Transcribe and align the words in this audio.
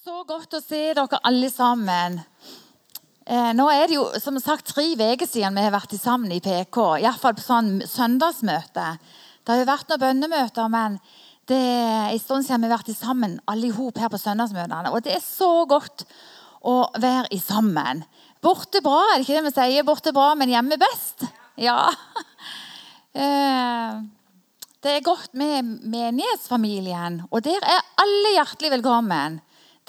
så 0.00 0.22
godt 0.24 0.54
å 0.56 0.62
se 0.64 0.78
dere 0.96 1.18
alle 1.28 1.48
sammen. 1.52 2.14
Eh, 3.28 3.50
nå 3.52 3.66
er 3.68 3.82
det 3.84 3.98
jo 3.98 4.06
som 4.22 4.38
sagt 4.40 4.70
tre 4.72 4.86
uker 4.96 5.28
siden 5.28 5.58
vi 5.58 5.64
har 5.66 5.74
vært 5.74 5.92
sammen 6.00 6.32
i 6.32 6.38
PK. 6.40 6.78
Iallfall 7.02 7.34
på 7.36 7.44
sånn 7.44 7.82
søndagsmøte. 7.84 8.86
Det 9.44 9.52
har 9.52 9.60
jo 9.60 9.66
vært 9.68 9.92
noen 9.92 10.00
bønnemøter, 10.00 10.70
men 10.72 10.96
det 11.50 11.58
er 11.58 12.14
en 12.14 12.22
stund 12.22 12.46
siden 12.46 12.64
vi 12.64 12.70
har 12.70 12.78
vært 12.78 12.96
sammen 12.96 13.34
alle 13.50 13.68
i 13.68 13.74
hop 13.76 14.00
her 14.00 14.08
på 14.08 14.22
søndagsmøtene. 14.22 14.94
Og 14.94 15.04
det 15.04 15.18
er 15.18 15.20
så 15.24 15.66
godt 15.68 16.06
å 16.64 16.78
være 16.96 17.28
i 17.36 17.42
sammen. 17.42 18.00
Borte 18.40 18.80
bra, 18.80 19.02
er 19.10 19.20
det 19.20 19.28
ikke 19.28 19.36
det 19.36 19.50
vi 19.50 19.54
sier? 19.58 19.84
Borte 19.84 20.14
bra, 20.16 20.30
men 20.32 20.54
hjemme 20.54 20.80
best? 20.80 21.28
Ja. 21.60 21.82
Eh, 23.10 23.94
det 24.86 24.90
er 24.94 25.02
godt 25.02 25.32
med 25.34 25.66
menighetsfamilien, 25.90 27.16
og 27.26 27.42
der 27.42 27.64
er 27.66 27.88
alle 27.98 28.30
hjertelig 28.36 28.70
velkommen. 28.76 29.40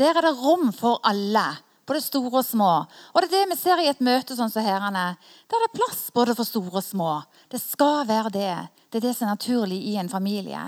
Der 0.01 0.17
er 0.17 0.25
det 0.25 0.33
rom 0.39 0.71
for 0.73 0.97
alle, 1.05 1.43
både 1.85 2.01
store 2.01 2.39
og 2.39 2.45
små. 2.45 2.69
Og 3.13 3.21
det 3.21 3.27
er 3.27 3.33
det 3.35 3.51
vi 3.51 3.57
ser 3.59 3.81
i 3.83 3.89
et 3.91 4.01
møte 4.01 4.33
sånn 4.33 4.49
som 4.49 4.65
herrene. 4.65 5.11
Der 5.45 5.59
er 5.59 5.67
det 5.67 5.77
plass 5.77 6.07
både 6.15 6.33
for 6.37 6.47
store 6.47 6.79
og 6.79 6.85
små. 6.85 7.09
Det 7.51 7.61
skal 7.61 8.07
være 8.09 8.31
det. 8.33 8.53
Det 8.89 8.97
er 8.97 9.05
det 9.05 9.11
som 9.17 9.27
er 9.27 9.35
naturlig 9.35 9.77
i 9.91 9.97
en 10.01 10.09
familie. 10.09 10.63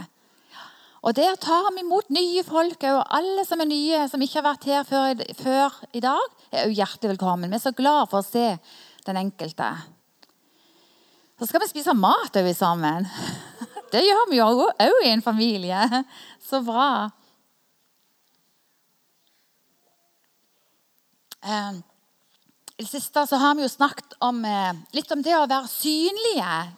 Og 1.04 1.16
der 1.18 1.34
tar 1.42 1.72
vi 1.74 1.82
imot 1.82 2.14
nye 2.14 2.44
folk 2.48 2.86
og 2.88 3.02
alle 3.18 3.44
som 3.48 3.60
er 3.60 3.68
nye, 3.68 4.04
som 4.08 4.22
ikke 4.24 4.40
har 4.40 4.46
vært 4.52 4.70
her 4.70 4.86
før, 4.88 5.26
før 5.42 5.82
i 5.98 6.04
dag, 6.04 6.38
er 6.54 6.70
òg 6.70 6.78
hjertelig 6.78 7.16
velkommen. 7.16 7.50
Vi 7.50 7.58
er 7.58 7.66
så 7.66 7.74
glad 7.76 8.14
for 8.14 8.22
å 8.22 8.28
se 8.28 8.54
den 9.08 9.20
enkelte. 9.20 9.72
Så 11.42 11.50
skal 11.50 11.66
vi 11.66 11.72
spise 11.74 11.98
mat 11.98 12.38
òg 12.40 12.54
sammen. 12.56 13.10
Det 13.94 14.06
gjør 14.06 14.30
vi 14.30 14.40
jo 14.40 14.48
òg 14.70 15.04
i 15.04 15.12
en 15.12 15.26
familie. 15.26 16.06
Så 16.50 16.64
bra. 16.66 17.10
Eh, 21.44 21.74
I 22.78 22.84
det 22.84 22.90
siste 22.90 23.26
så 23.28 23.38
har 23.38 23.56
vi 23.56 23.66
jo 23.66 23.72
snakket 23.72 24.16
om, 24.24 24.46
eh, 24.46 24.74
litt 24.94 25.12
om 25.12 25.22
det 25.22 25.36
å 25.36 25.48
være 25.48 25.68
synlige. 25.68 26.74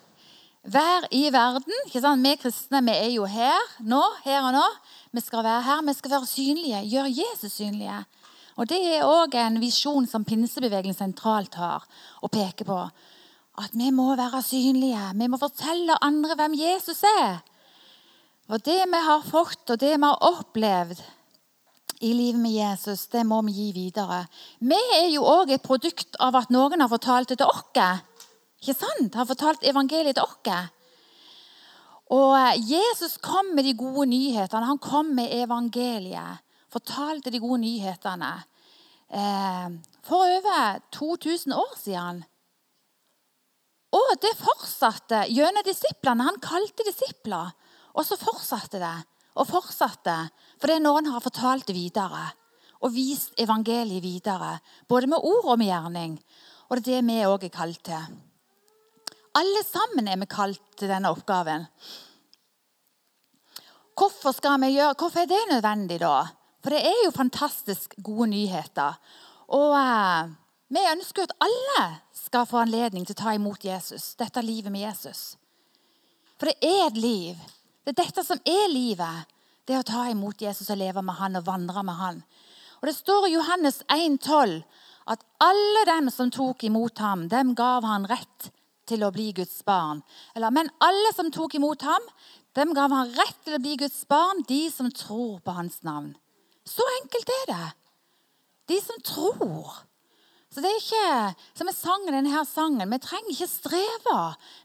Vær 0.65 1.05
i 1.11 1.29
verden. 1.29 1.73
ikke 1.85 2.01
sant? 2.01 2.23
Vi 2.23 2.35
kristne 2.37 2.81
vi 2.83 2.91
er 2.91 3.11
jo 3.13 3.25
her 3.25 3.61
nå, 3.81 4.01
her 4.23 4.41
og 4.41 4.53
nå. 4.53 4.65
Vi 5.13 5.21
skal 5.21 5.43
være 5.43 5.61
her, 5.61 5.81
vi 5.81 5.93
skal 5.93 6.11
være 6.11 6.25
synlige. 6.25 6.89
Gjøre 6.89 7.13
Jesus 7.13 7.53
synlige. 7.53 8.05
Og 8.57 8.67
Det 8.67 8.79
er 8.81 9.03
òg 9.03 9.35
en 9.35 9.59
visjon 9.59 10.07
som 10.07 10.23
pinsebevegelsen 10.23 11.13
sentralt 11.13 11.53
har 11.55 11.83
å 12.23 12.27
peke 12.27 12.65
på. 12.65 12.91
At 13.57 13.71
vi 13.73 13.91
må 13.91 14.15
være 14.15 14.41
synlige. 14.41 15.13
Vi 15.13 15.27
må 15.27 15.37
fortelle 15.37 15.97
andre 16.01 16.35
hvem 16.35 16.55
Jesus 16.55 17.03
er. 17.03 17.43
Og 18.49 18.63
det 18.63 18.81
vi 18.89 18.97
har 18.97 19.21
fått, 19.21 19.69
og 19.69 19.79
det 19.79 19.99
vi 19.99 20.05
har 20.05 20.17
opplevd, 20.21 21.01
i 22.05 22.13
livet 22.13 22.41
med 22.41 22.53
Jesus, 22.53 23.07
det 23.09 23.23
må 23.25 23.39
vi 23.47 23.55
gi 23.55 23.69
videre. 23.73 24.25
Vi 24.61 24.77
er 24.97 25.07
jo 25.09 25.25
òg 25.25 25.55
et 25.55 25.63
produkt 25.65 26.17
av 26.21 26.37
at 26.37 26.51
noen 26.53 26.83
har 26.83 26.91
fortalt 26.91 27.31
det 27.31 27.39
til 27.41 27.49
oss. 27.49 27.71
Ikke 28.61 28.75
sant? 28.77 29.17
Har 29.17 29.29
fortalt 29.29 29.65
evangeliet 29.65 30.17
til 30.17 30.25
oss. 30.25 30.71
Og 32.13 32.35
eh, 32.37 32.59
Jesus 32.61 33.17
kom 33.17 33.55
med 33.57 33.65
de 33.65 33.73
gode 33.77 34.05
nyhetene. 34.11 34.69
Han 34.69 34.81
kom 34.81 35.09
med 35.17 35.33
evangeliet. 35.33 36.43
Fortalte 36.69 37.33
de 37.33 37.41
gode 37.41 37.63
nyhetene. 37.63 38.31
Eh, 39.09 39.67
for 40.05 40.29
over 40.37 40.79
2000 40.93 41.57
år 41.57 41.73
siden. 41.81 42.21
Og 43.95 44.13
det 44.21 44.35
fortsatte 44.37 45.25
gjennom 45.33 45.65
disiplene. 45.65 46.29
Han 46.29 46.41
kalte 46.43 46.85
disipler. 46.85 47.55
Og 47.95 48.05
så 48.05 48.19
fortsatte 48.19 48.81
det 48.83 48.95
og 49.35 49.49
fortsatte 49.49 50.15
fordi 50.65 50.79
noen 50.81 51.05
har 51.13 51.21
fortalt 51.21 51.67
det 51.69 51.75
videre 51.77 52.23
og 52.81 52.89
vist 52.95 53.35
evangeliet 53.37 54.01
videre. 54.01 54.55
Både 54.89 55.05
med 55.11 55.21
ord 55.21 55.51
og 55.53 55.59
med 55.61 55.69
gjerning. 55.69 56.15
Og 56.65 56.79
det 56.79 56.95
er 56.95 57.03
det 57.03 57.05
vi 57.05 57.17
òg 57.29 57.43
er 57.45 57.51
kalt 57.53 57.83
til. 57.85 58.15
Alle 59.37 59.61
sammen 59.67 60.09
er 60.09 60.17
vi 60.17 60.25
kalt 60.25 60.63
til 60.79 60.89
denne 60.89 61.11
oppgaven. 61.13 61.67
Hvorfor, 63.93 64.33
skal 64.33 64.57
vi 64.63 64.71
gjøre, 64.73 64.95
hvorfor 64.97 65.21
er 65.21 65.29
det 65.29 65.43
nødvendig, 65.51 65.99
da? 66.01 66.15
For 66.65 66.73
det 66.73 66.81
er 66.81 66.97
jo 67.03 67.13
fantastisk 67.13 67.93
gode 68.01 68.31
nyheter. 68.33 68.97
Og 69.53 69.77
eh, 69.77 70.33
vi 70.73 70.87
ønsker 70.95 71.27
at 71.27 71.37
alle 71.45 71.85
skal 72.17 72.49
få 72.49 72.63
anledning 72.63 73.05
til 73.05 73.13
å 73.13 73.21
ta 73.21 73.37
imot 73.37 73.69
Jesus, 73.69 74.15
dette 74.17 74.41
livet 74.41 74.73
med 74.73 74.87
Jesus. 74.87 75.35
For 76.41 76.49
det 76.49 76.57
er 76.65 76.87
et 76.87 76.97
liv. 76.97 77.37
Det 77.85 77.93
er 77.93 78.01
dette 78.01 78.25
som 78.25 78.41
er 78.41 78.65
livet. 78.73 79.34
Det 79.65 79.73
er 79.73 79.81
å 79.81 79.87
ta 79.87 80.03
imot 80.11 80.41
Jesus 80.41 80.69
og 80.69 80.77
leve 80.77 81.01
med 81.01 81.17
han 81.17 81.39
og 81.39 81.47
vandre 81.47 81.81
med 81.85 81.97
han. 81.97 82.19
Og 82.81 82.89
Det 82.89 82.95
står 82.95 83.27
i 83.27 83.33
Johannes 83.33 83.81
1,12 83.89 84.59
at 85.09 85.23
alle 85.41 85.85
dem 85.89 86.09
som 86.13 86.29
tok 86.33 86.63
imot 86.67 87.01
ham, 87.01 87.27
dem 87.29 87.53
gav 87.57 87.85
han 87.85 88.05
rett 88.09 88.51
til 88.85 89.05
å 89.05 89.11
bli 89.13 89.31
Guds 89.33 89.63
barn. 89.65 90.03
Eller, 90.35 90.53
men 90.53 90.69
alle 90.85 91.13
som 91.17 91.31
tok 91.33 91.57
imot 91.57 91.85
ham, 91.85 92.05
dem 92.57 92.73
gav 92.77 92.93
han 92.93 93.09
rett 93.17 93.41
til 93.45 93.57
å 93.57 93.61
bli 93.61 93.73
Guds 93.81 94.05
barn, 94.09 94.43
de 94.49 94.67
som 94.73 94.91
tror 94.93 95.41
på 95.45 95.57
hans 95.57 95.81
navn. 95.85 96.13
Så 96.65 96.85
enkelt 97.01 97.33
er 97.41 97.45
det. 97.51 97.67
De 98.69 98.79
som 98.81 99.01
tror. 99.05 99.81
Så 100.53 100.61
det 100.63 100.69
er 100.71 100.79
ikke 100.79 101.57
som 101.57 101.69
jeg 101.69 101.77
sangen, 101.77 102.13
denne 102.13 102.31
her 102.33 102.45
sangen. 102.47 102.89
Vi 102.89 103.01
trenger 103.03 103.33
ikke 103.33 103.49
streve. 103.51 104.19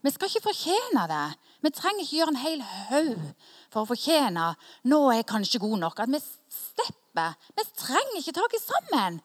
Vi 0.04 0.12
skal 0.14 0.30
ikke 0.30 0.46
fortjene 0.48 1.06
det. 1.10 1.24
Vi 1.64 1.72
trenger 1.74 2.04
ikke 2.04 2.20
gjøre 2.20 2.34
en 2.36 2.44
hel 2.44 2.62
haug 2.90 3.24
for 3.70 3.84
å 3.84 3.90
fortjene 3.92 4.50
nå 4.90 5.00
er 5.10 5.20
jeg 5.20 5.30
kanskje 5.30 5.62
god 5.62 5.78
nok. 5.84 6.02
At 6.02 6.12
vi 6.12 6.20
stepper. 6.20 7.36
Vi 7.56 7.66
trenger 7.78 8.18
ikke 8.20 8.36
ta 8.36 8.46
oss 8.46 8.66
sammen. 8.66 9.20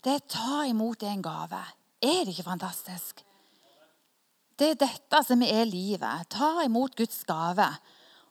Det 0.00 0.16
er 0.16 0.28
ta 0.32 0.64
imot 0.68 1.02
en 1.04 1.22
gave. 1.22 1.62
Er 2.00 2.22
det 2.24 2.34
ikke 2.34 2.48
fantastisk? 2.48 3.24
Det 4.58 4.74
er 4.74 4.80
dette 4.80 5.22
som 5.24 5.42
er 5.42 5.64
livet. 5.68 6.28
Ta 6.32 6.60
imot 6.64 6.96
Guds 6.96 7.22
gave 7.28 7.68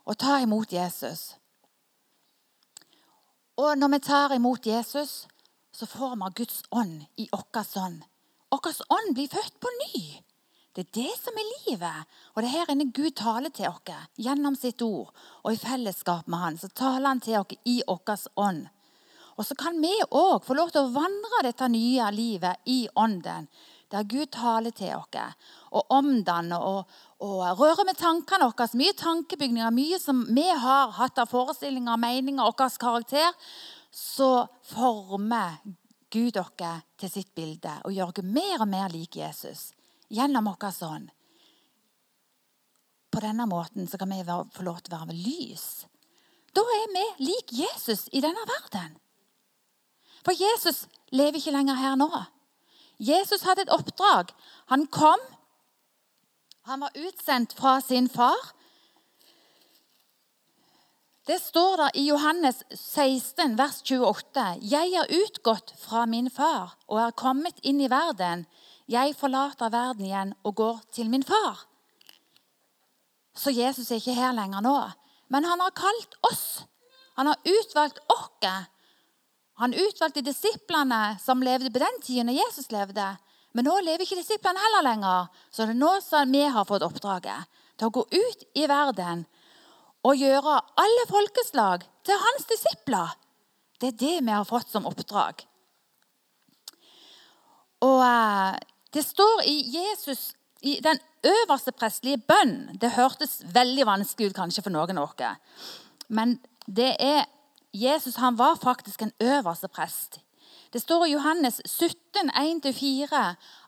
og 0.09 0.17
ta 0.17 0.39
imot 0.41 0.73
Jesus. 0.73 1.35
Og 3.59 3.77
når 3.77 3.91
vi 3.93 3.99
tar 3.99 4.33
imot 4.33 4.65
Jesus, 4.65 5.27
så 5.73 5.85
får 5.85 6.15
vi 6.15 6.29
Guds 6.35 6.63
ånd 6.71 7.03
i 7.17 7.27
vår 7.31 7.77
ånd. 7.81 8.01
Vår 8.49 8.81
ånd 8.89 9.13
blir 9.13 9.29
født 9.29 9.59
på 9.61 9.73
ny. 9.83 10.18
Det 10.75 10.83
er 10.85 10.91
det 10.93 11.13
som 11.17 11.37
er 11.37 11.47
livet. 11.65 12.09
Og 12.35 12.41
det 12.41 12.49
er 12.49 12.57
her 12.59 12.71
inne 12.73 12.91
Gud 12.93 13.15
taler 13.17 13.49
til 13.53 13.71
oss 13.71 14.09
gjennom 14.21 14.55
sitt 14.55 14.81
ord. 14.85 15.09
Og 15.43 15.55
i 15.55 15.61
fellesskap 15.61 16.27
med 16.29 16.39
Han 16.39 16.59
så 16.61 16.69
taler 16.69 17.07
Han 17.09 17.23
til 17.25 17.39
oss 17.39 17.57
i 17.65 17.81
vår 17.87 18.27
ånd. 18.35 18.67
Og 19.39 19.45
så 19.47 19.55
kan 19.55 19.79
vi 19.81 19.91
òg 20.11 20.43
få 20.43 20.53
lov 20.53 20.71
til 20.71 20.83
å 20.83 20.93
vandre 20.93 21.45
dette 21.47 21.67
nye 21.71 22.11
livet 22.11 22.59
i 22.67 22.87
ånden. 22.95 23.47
Der 23.89 24.05
Gud 24.05 24.29
taler 24.35 24.69
til 24.75 24.93
oss 24.93 25.49
og 25.71 25.89
omdanner 25.89 26.61
og, 26.61 26.85
og 27.25 27.41
rører 27.57 27.87
med 27.87 27.97
tankene 27.97 28.51
våre. 28.51 28.69
Mye 28.77 28.93
tankebygninger, 28.93 29.73
mye 29.73 29.99
som 29.99 30.21
vi 30.29 30.45
har 30.45 30.93
hatt 30.99 31.17
av 31.17 31.31
forestillinger 31.31 31.97
meninger, 31.97 32.45
vår 32.45 32.77
karakter 32.77 33.33
så 33.89 34.45
former 34.69 35.57
Gud 36.13 36.37
dere 36.37 36.75
til 36.99 37.09
sitt 37.09 37.33
bilde 37.33 37.73
og 37.85 37.93
gjør 37.93 38.13
dere 38.19 38.33
mer 38.37 38.61
og 38.61 38.69
mer 38.69 38.93
lik 38.93 39.17
Jesus 39.17 39.71
gjennom 40.09 40.49
vår 40.49 40.83
ånd. 40.85 41.09
På 43.09 43.21
denne 43.23 43.45
måten 43.49 43.87
så 43.87 43.97
kan 43.97 44.09
vi 44.09 44.23
få 44.23 44.65
lov 44.65 44.81
til 44.83 44.93
å 44.93 44.99
være 45.01 45.17
lys. 45.17 45.85
Da 46.53 46.61
er 46.61 46.91
vi 46.93 47.05
lik 47.29 47.53
Jesus 47.53 48.07
i 48.13 48.21
denne 48.21 48.45
verden. 48.49 48.97
For 50.25 50.35
Jesus 50.35 50.85
lever 51.15 51.39
ikke 51.39 51.55
lenger 51.55 51.79
her 51.79 51.97
nå. 51.97 52.09
Jesus 52.99 53.45
hadde 53.47 53.65
et 53.65 53.73
oppdrag. 53.73 54.33
Han 54.69 54.85
kom. 54.91 55.21
Han 56.67 56.83
var 56.83 56.97
utsendt 56.99 57.55
fra 57.57 57.79
sin 57.81 58.09
far 58.09 58.51
det 61.29 61.37
står 61.37 61.77
der 61.77 61.91
i 61.93 62.07
Johannes 62.07 62.63
16, 62.73 63.57
vers 63.57 63.83
28.: 63.85 64.45
Jeg 64.65 64.93
er 64.97 65.11
utgått 65.13 65.75
fra 65.77 66.07
min 66.09 66.29
far 66.33 66.73
og 66.87 67.01
er 67.03 67.13
kommet 67.13 67.59
inn 67.61 67.81
i 67.85 67.89
verden. 67.91 68.47
Jeg 68.89 69.13
forlater 69.19 69.69
verden 69.69 70.07
igjen 70.07 70.33
og 70.41 70.55
går 70.57 70.79
til 70.95 71.11
min 71.13 71.23
far. 71.23 71.67
Så 73.37 73.53
Jesus 73.53 73.91
er 73.91 74.01
ikke 74.01 74.17
her 74.17 74.33
lenger 74.33 74.65
nå. 74.65 74.75
Men 75.29 75.45
han 75.45 75.61
har 75.61 75.77
kalt 75.77 76.17
oss. 76.31 76.63
Han 77.13 77.29
har 77.29 77.37
utvalgt 77.45 78.01
oss. 78.09 78.65
Han 79.61 79.75
utvalgte 79.77 80.25
disiplene 80.25 81.19
som 81.21 81.45
levde 81.45 81.69
på 81.69 81.83
den 81.83 82.01
tiden 82.01 82.31
når 82.31 82.41
Jesus 82.41 82.71
levde. 82.73 83.05
Men 83.53 83.69
nå 83.69 83.79
lever 83.85 84.01
ikke 84.01 84.17
disiplene 84.23 84.65
heller 84.65 84.87
lenger. 84.87 85.27
Så 85.51 85.67
det 85.67 85.75
er 85.75 85.83
nå 85.83 85.93
som 86.01 86.31
vi 86.33 86.47
har 86.47 86.65
fått 86.65 86.85
oppdraget 86.89 87.59
til 87.77 87.91
å 87.91 87.97
gå 87.99 88.07
ut 88.09 88.47
i 88.57 88.65
verden 88.65 89.27
å 90.05 90.13
gjøre 90.15 90.55
alle 90.79 91.05
folkeslag 91.09 91.83
til 92.07 92.19
hans 92.23 92.47
disipler. 92.49 93.15
Det 93.79 93.93
er 93.93 93.99
det 93.99 94.15
vi 94.25 94.31
har 94.31 94.47
fått 94.47 94.71
som 94.71 94.87
oppdrag. 94.87 95.45
Og 97.85 98.03
eh, 98.03 98.59
Det 98.93 99.03
står 99.05 99.43
i 99.45 99.57
Jesus 99.69 100.33
i 100.61 100.79
den 100.83 100.97
øverste 101.23 101.71
prestelige 101.71 102.17
bønn 102.27 102.79
Det 102.81 102.89
hørtes 102.97 103.43
veldig 103.53 103.85
vanskelig 103.85 104.29
ut 104.29 104.35
kanskje 104.35 104.63
for 104.65 104.73
noen 104.73 104.97
av 104.97 105.11
oss. 105.11 105.37
Men 106.07 106.39
det 106.65 106.95
er 106.99 107.27
Jesus 107.73 108.17
han 108.17 108.37
var 108.37 108.55
faktisk 108.55 109.01
en 109.01 109.13
øverste 109.21 109.67
prest. 109.67 110.19
Det 110.73 110.81
står 110.81 111.05
i 111.05 111.11
Johannes 111.11 111.61
17, 111.65 112.29
1-4 112.29 113.21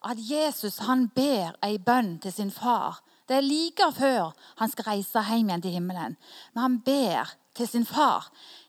at 0.10 0.18
Jesus 0.18 0.77
han 0.86 1.07
ber 1.16 1.56
ei 1.63 1.77
bønn 1.77 2.19
til 2.19 2.34
sin 2.34 2.51
far. 2.51 3.01
Det 3.31 3.38
er 3.39 3.45
like 3.48 3.86
før 3.95 4.33
han 4.60 4.72
skal 4.72 4.89
reise 4.89 5.22
hjem 5.24 5.48
igjen 5.48 5.62
til 5.63 5.72
himmelen. 5.78 6.18
Men 6.51 6.62
han 6.62 6.74
ber 6.83 7.30
til 7.56 7.68
sin 7.68 7.86
far. 7.88 8.25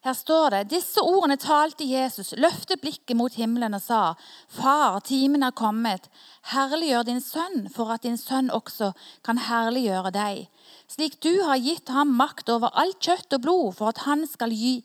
Her 0.06 0.14
står 0.14 0.54
det 0.54 0.60
disse 0.70 1.02
ordene 1.02 1.34
talte 1.34 1.86
Jesus, 1.86 2.30
løftet 2.38 2.78
blikket 2.82 3.18
mot 3.18 3.34
himmelen 3.34 3.74
og 3.74 3.82
sa, 3.82 4.02
Far, 4.46 5.00
timen 5.02 5.42
er 5.42 5.54
kommet. 5.58 6.06
Herliggjør 6.52 7.08
din 7.08 7.18
sønn, 7.22 7.66
for 7.74 7.90
at 7.90 8.04
din 8.06 8.18
sønn 8.18 8.52
også 8.54 8.92
kan 9.26 9.42
herliggjøre 9.48 10.14
deg. 10.14 10.44
Slik 10.90 11.18
du 11.26 11.32
har 11.42 11.58
gitt 11.58 11.90
ham 11.90 12.14
makt 12.22 12.54
over 12.54 12.70
alt 12.78 13.02
kjøtt 13.02 13.34
og 13.34 13.42
blod, 13.42 13.66
for 13.80 13.90
at 13.90 14.04
han 14.06 14.22
skal 14.30 14.54
gi, 14.54 14.76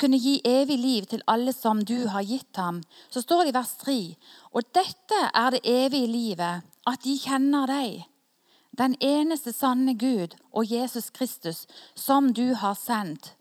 kunne 0.00 0.20
gi 0.20 0.38
evig 0.48 0.80
liv 0.80 1.10
til 1.12 1.24
alle 1.28 1.52
som 1.52 1.84
du 1.84 2.06
har 2.08 2.24
gitt 2.24 2.56
ham. 2.56 2.80
Så 3.12 3.20
står 3.20 3.44
det 3.44 3.52
i 3.52 3.58
vers 3.60 3.76
3.: 3.84 4.00
Og 4.56 4.72
dette 4.72 5.22
er 5.28 5.52
det 5.52 5.64
evige 5.64 6.08
livet, 6.08 6.64
at 6.88 7.04
de 7.04 7.20
kjenner 7.20 7.68
deg 7.68 8.04
den 8.78 8.96
eneste 9.00 9.52
sanne 9.54 9.94
Gud 9.98 10.34
og 10.52 10.70
Jesus 10.70 11.10
Kristus, 11.14 11.64
som 11.94 12.32
du 12.34 12.54
har 12.58 12.74
sendt. 12.78 13.34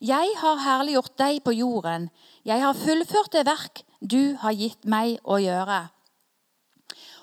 Jeg 0.00 0.34
har 0.38 0.60
herliggjort 0.62 1.16
deg 1.18 1.40
på 1.44 1.54
jorden. 1.56 2.10
Jeg 2.44 2.62
har 2.62 2.78
fullført 2.78 3.32
det 3.34 3.46
verk 3.48 3.82
du 4.00 4.36
har 4.42 4.54
gitt 4.54 4.84
meg 4.84 5.18
å 5.24 5.38
gjøre. 5.42 5.80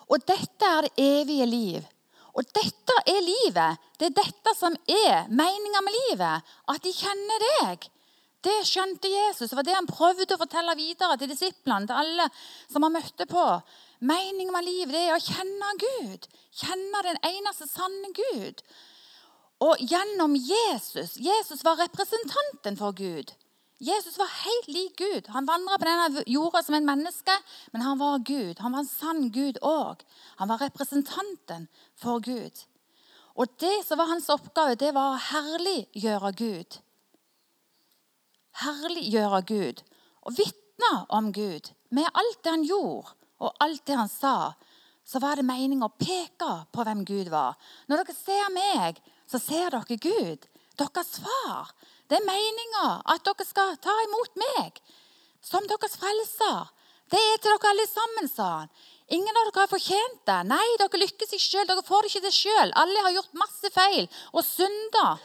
Og 0.09 0.25
dette 0.25 0.65
er 0.65 0.87
det 0.87 1.05
evige 1.05 1.47
liv. 1.47 1.85
Og 2.33 2.45
dette 2.55 2.95
er 3.09 3.21
livet. 3.23 3.79
Det 3.99 4.09
er 4.09 4.17
dette 4.17 4.53
som 4.57 4.75
er 4.89 5.29
meninga 5.29 5.83
med 5.85 5.95
livet. 6.05 6.51
At 6.71 6.83
de 6.83 6.93
kjenner 6.95 7.45
deg. 7.45 7.89
Det 8.39 8.61
skjønte 8.63 9.11
Jesus. 9.11 9.49
Det 9.51 9.57
var 9.57 9.67
det 9.67 9.75
han 9.75 9.89
prøvde 9.89 10.35
å 10.35 10.39
fortelle 10.39 10.77
videre 10.79 11.17
til 11.19 11.31
disiplene, 11.31 11.89
til 11.89 11.99
alle 11.99 12.29
som 12.71 12.85
han 12.85 12.95
møtte 12.95 13.27
på. 13.29 13.45
Meningen 13.99 14.53
med 14.55 14.63
livet 14.63 14.95
det 14.95 15.01
er 15.07 15.17
å 15.17 15.23
kjenne 15.23 15.73
Gud. 15.81 16.27
Kjenne 16.55 17.03
den 17.03 17.19
eneste 17.27 17.67
sanne 17.67 18.13
Gud. 18.15 18.63
Og 19.59 19.81
gjennom 19.83 20.37
Jesus 20.39 21.17
Jesus 21.19 21.65
var 21.67 21.81
representanten 21.81 22.79
for 22.79 22.95
Gud. 22.95 23.33
Jesus 23.79 24.17
var 24.19 24.31
helt 24.31 24.67
lik 24.71 24.95
Gud. 24.99 25.27
Han 25.35 25.47
vandra 25.47 25.77
på 25.79 25.87
denne 25.87 26.23
jorda 26.27 26.63
som 26.63 26.75
en 26.75 26.87
menneske, 26.87 27.35
men 27.71 27.83
han 27.83 27.99
var 27.99 28.23
Gud. 28.27 28.59
Han 28.59 28.75
var 28.75 28.83
en 28.83 28.91
sann 28.91 29.29
Gud 29.35 29.59
òg. 29.63 30.03
Han 30.39 30.51
var 30.51 30.63
representanten 30.63 31.67
for 31.95 32.23
Gud. 32.23 32.63
Og 33.35 33.51
det 33.59 33.85
som 33.87 33.99
var 33.99 34.11
hans 34.11 34.27
oppgave, 34.31 34.79
det 34.79 34.93
var 34.95 35.15
å 35.15 35.23
herliggjøre 35.29 36.33
Gud. 36.39 36.79
Herliggjøre 38.63 39.43
Gud 39.47 39.83
og 40.27 40.35
vitne 40.39 40.91
om 41.15 41.31
Gud 41.35 41.71
med 41.95 42.07
alt 42.11 42.43
det 42.43 42.51
han 42.51 42.67
gjorde 42.67 43.15
og 43.39 43.55
alt 43.63 43.85
det 43.87 43.97
han 43.97 44.11
sa, 44.11 44.53
så 45.05 45.19
var 45.23 45.39
det 45.39 45.47
meningen 45.47 45.87
å 45.87 45.93
peke 45.97 46.49
på 46.69 46.85
hvem 46.85 47.05
Gud 47.07 47.31
var. 47.33 47.57
Når 47.89 48.03
dere 48.03 48.17
ser 48.17 48.51
meg, 48.53 48.99
så 49.29 49.41
ser 49.41 49.73
dere 49.73 49.97
Gud, 50.03 50.45
deres 50.79 51.15
far. 51.23 51.71
Det 52.09 52.19
er 52.19 52.27
meninga 52.27 52.99
at 53.13 53.25
dere 53.25 53.47
skal 53.47 53.77
ta 53.81 53.95
imot 54.05 54.37
meg 54.41 54.81
som 55.45 55.65
deres 55.69 55.97
frelser. 55.97 56.69
Det 57.09 57.17
er 57.17 57.41
til 57.41 57.55
dere 57.55 57.71
alle 57.71 57.87
sammen, 57.89 58.29
sa 58.29 58.49
han. 58.61 58.71
Ingen 59.09 59.37
av 59.41 59.47
dere 59.49 59.63
har 59.63 59.71
fortjent 59.71 60.19
det. 60.29 60.39
Nei, 60.51 60.65
dere 60.77 61.01
lykkes 61.01 61.33
ikke 61.33 61.45
sjøl. 61.47 61.67
Dere 61.69 61.85
får 61.85 62.05
det 62.05 62.11
ikke 62.11 62.25
til 62.27 62.35
sjøl. 62.35 62.73
Alle 62.77 63.05
har 63.05 63.15
gjort 63.15 63.39
masse 63.41 63.71
feil 63.73 64.05
og 64.29 64.43
synder. 64.45 65.23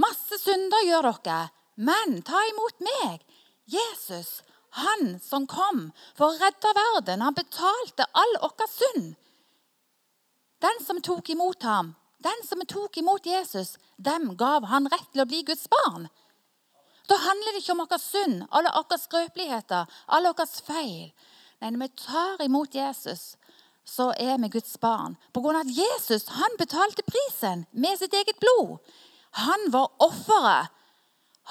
Masse 0.00 0.38
synder 0.40 0.86
gjør 0.88 1.10
dere. 1.10 1.40
Men 1.76 2.22
ta 2.26 2.40
imot 2.48 2.80
meg, 2.82 3.20
Jesus, 3.68 4.40
han 4.70 5.20
som 5.20 5.46
kom 5.46 5.88
for 6.16 6.28
å 6.28 6.38
redde 6.38 6.74
verden. 6.76 7.22
Han 7.24 7.36
betalte 7.36 8.06
all 8.12 8.36
vår 8.42 8.68
synd. 8.72 9.14
Den 10.62 10.84
som 10.84 11.00
tok 11.00 11.30
imot 11.30 11.62
ham, 11.62 11.94
den 12.18 12.40
som 12.46 12.64
tok 12.66 12.96
imot 12.98 13.26
Jesus, 13.26 13.76
dem 13.96 14.32
gav 14.36 14.66
han 14.66 14.90
rett 14.90 15.12
til 15.12 15.22
å 15.22 15.28
bli 15.28 15.44
Guds 15.46 15.68
barn. 15.70 16.08
Da 17.08 17.16
handler 17.22 17.54
det 17.54 17.62
ikke 17.62 17.76
om 17.76 17.84
vår 17.84 18.02
synd, 18.02 18.46
alle 18.50 18.72
våre 18.74 18.98
skrøpeligheter, 19.00 19.86
alle 20.06 20.32
våre 20.34 20.46
feil. 20.66 21.12
Nei, 21.58 21.70
når 21.70 21.86
vi 21.86 22.02
tar 22.02 22.42
imot 22.44 22.74
Jesus, 22.74 23.36
så 23.88 24.10
er 24.18 24.36
vi 24.42 24.50
Guds 24.52 24.76
barn. 24.82 25.16
På 25.32 25.40
grunn 25.40 25.56
av 25.56 25.64
at 25.64 25.78
Jesus 25.78 26.28
han 26.34 26.58
betalte 26.58 27.06
prisen 27.06 27.64
med 27.72 27.96
sitt 27.98 28.14
eget 28.14 28.38
blod. 28.42 28.76
Han 29.46 29.70
var 29.72 29.94
offeret. 30.04 30.74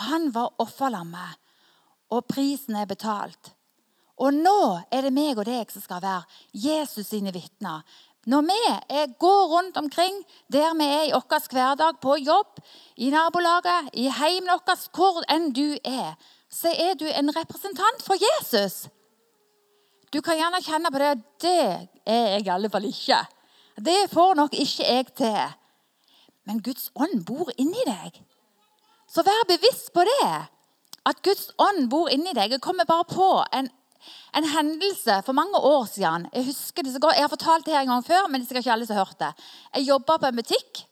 Han 0.08 0.30
var 0.36 0.54
offerlammet 0.62 1.47
og 2.10 2.26
prisen 2.30 2.76
er 2.76 2.90
betalt. 2.90 3.54
Og 4.18 4.34
nå 4.34 4.60
er 4.92 5.06
det 5.06 5.14
meg 5.14 5.38
og 5.38 5.46
deg 5.46 5.70
som 5.72 5.84
skal 5.84 6.02
være 6.02 6.24
Jesus 6.54 7.12
sine 7.12 7.34
vitner. 7.34 7.84
Når 8.28 8.42
vi 8.44 8.58
er, 8.68 9.14
går 9.20 9.44
rundt 9.54 9.78
omkring 9.78 10.16
der 10.52 10.74
vi 10.76 10.84
er 10.84 11.04
i 11.08 11.14
vår 11.14 11.52
hverdag, 11.52 12.00
på 12.02 12.18
jobb, 12.20 12.60
i 12.98 13.10
nabolaget, 13.14 13.94
i 13.94 14.10
heimen 14.12 14.52
vår, 14.52 14.90
hvor 14.92 15.22
enn 15.32 15.54
du 15.56 15.78
er, 15.86 16.18
så 16.50 16.74
er 16.74 16.98
du 17.00 17.06
en 17.08 17.32
representant 17.36 18.04
for 18.04 18.20
Jesus. 18.20 18.88
Du 20.12 20.20
kan 20.22 20.36
gjerne 20.40 20.64
kjenne 20.64 20.92
på 20.92 21.00
det. 21.00 21.14
Det 21.44 21.88
er 22.08 22.28
jeg 22.36 22.46
i 22.48 22.52
alle 22.52 22.70
fall 22.72 22.88
ikke. 22.88 23.22
Det 23.78 24.10
får 24.12 24.36
nok 24.36 24.54
ikke 24.54 24.84
jeg 24.84 25.08
til. 25.16 25.56
Men 26.48 26.64
Guds 26.64 26.90
ånd 26.96 27.26
bor 27.28 27.52
inni 27.60 27.84
deg. 27.86 28.24
Så 29.08 29.24
vær 29.24 29.48
bevisst 29.48 29.92
på 29.94 30.04
det 30.08 30.48
at 31.08 31.22
Guds 31.26 31.52
ånd 31.62 31.88
bor 31.92 32.10
inni 32.12 32.34
deg. 32.36 32.56
Jeg 32.56 32.64
kommer 32.64 32.88
bare 32.90 33.08
på 33.10 33.28
en, 33.56 33.70
en 34.38 34.50
hendelse 34.54 35.22
for 35.26 35.38
mange 35.38 35.60
år 35.60 35.88
siden. 35.92 36.28
Jeg 36.34 36.50
husker 36.50 36.84
det 36.84 36.96
så 36.96 37.04
godt. 37.04 37.18
Jeg 37.18 37.28
har 37.28 37.34
fortalt 37.34 37.68
det 37.68 37.76
her 37.76 37.86
en 37.86 37.96
gang 37.96 38.06
før, 38.08 38.28
men 38.28 38.44
det 38.44 38.52
er 38.52 38.62
ikke 38.62 38.76
alle 38.76 38.90
som 38.90 38.98
har 38.98 39.08
hørt 39.08 39.22
det. 39.24 39.32
Jeg 39.78 39.90
jobba 39.92 40.20
på 40.20 40.30
en 40.30 40.42
butikk 40.42 40.84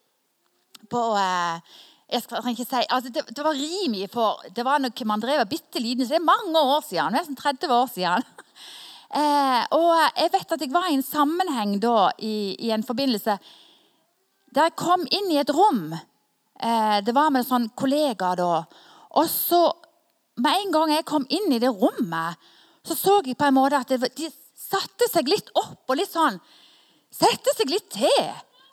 på 0.92 1.04
eh, 1.18 1.76
jeg 2.14 2.22
skal 2.22 2.50
ikke 2.52 2.68
si, 2.68 2.82
altså 2.94 3.10
det, 3.10 3.24
det, 3.34 3.44
var 3.44 3.58
Rimi 3.58 4.06
for 4.12 4.44
Det 4.54 4.62
var 4.66 4.82
noe 4.82 5.08
man 5.10 5.24
drev 5.24 5.42
bitte 5.50 5.82
liten, 5.82 6.06
det 6.06 6.20
er 6.20 6.26
mange 6.26 6.62
år 6.62 6.84
siden. 6.86 7.16
Nesten 7.18 7.38
30 7.40 7.78
år 7.82 7.92
siden. 7.94 8.26
Eh, 9.16 9.62
og 9.72 9.94
jeg 10.18 10.32
vet 10.34 10.50
at 10.52 10.64
jeg 10.66 10.72
var 10.74 10.88
i 10.90 10.96
en 10.98 11.04
sammenheng 11.06 11.76
da, 11.80 12.10
i, 12.20 12.58
i 12.68 12.72
en 12.74 12.84
forbindelse 12.84 13.36
der 14.52 14.68
jeg 14.68 14.76
kom 14.76 15.06
inn 15.08 15.30
i 15.32 15.38
et 15.40 15.54
rom. 15.56 15.94
Eh, 15.94 16.98
det 17.06 17.14
var 17.16 17.30
med 17.32 17.44
en 17.44 17.48
sånn 17.48 17.68
kollega 17.80 18.34
da. 18.36 18.50
Og 19.16 19.30
så 19.32 19.62
med 20.42 20.52
en 20.52 20.74
gang 20.74 20.92
jeg 20.92 21.08
kom 21.08 21.26
inn 21.32 21.54
i 21.54 21.62
det 21.64 21.72
rommet, 21.72 22.42
så 22.86 22.98
så 22.98 23.20
jeg 23.26 23.38
på 23.38 23.48
en 23.48 23.56
måte 23.56 23.80
at 23.80 23.90
de 23.90 24.30
satte 24.56 25.08
seg 25.12 25.30
litt 25.32 25.50
opp 25.58 25.90
og 25.90 26.00
litt 26.00 26.12
sånn 26.12 26.40
Sette 27.16 27.54
seg 27.56 27.70
litt 27.72 27.86
til. 27.94 28.26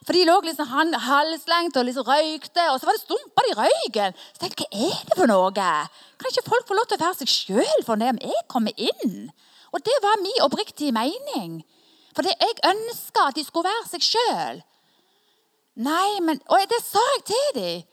For 0.03 0.17
de 0.17 0.25
lå 0.27 0.35
liksom 0.43 0.67
halslengt 0.67 1.77
og 1.79 1.85
liksom 1.87 2.09
røykte, 2.09 2.65
og 2.73 2.81
så 2.81 2.89
var 2.89 2.97
det 2.97 3.03
stumpa 3.05 3.45
i 3.47 3.55
røyken. 3.55 4.17
Så 4.35 4.43
tenkte 4.43 4.67
jeg, 4.67 4.89
Hva 4.89 4.97
er 4.97 5.05
det 5.07 5.19
for 5.21 5.31
noe? 5.31 5.53
Kan 6.19 6.31
ikke 6.33 6.49
folk 6.49 6.67
få 6.67 6.75
lov 6.75 6.89
til 6.91 6.99
å 6.99 7.05
være 7.05 7.21
seg 7.21 7.31
sjøl 7.31 7.85
for 7.87 8.03
det 8.03 8.11
om 8.11 8.19
jeg 8.19 8.43
kommer 8.51 8.75
inn? 8.75 9.31
Og 9.71 9.85
det 9.87 9.95
var 10.03 10.19
min 10.25 10.43
oppriktige 10.43 10.91
mening. 10.97 11.61
For 12.17 12.27
jeg 12.27 12.59
ønska 12.67 13.29
at 13.31 13.39
de 13.39 13.47
skulle 13.47 13.71
være 13.71 13.93
seg 13.93 14.09
sjøl. 14.11 14.63
Nei, 15.87 16.19
men 16.21 16.43
Og 16.51 16.67
det 16.69 16.83
sa 16.85 17.03
jeg 17.15 17.25
til 17.31 17.49
dem. 17.61 17.87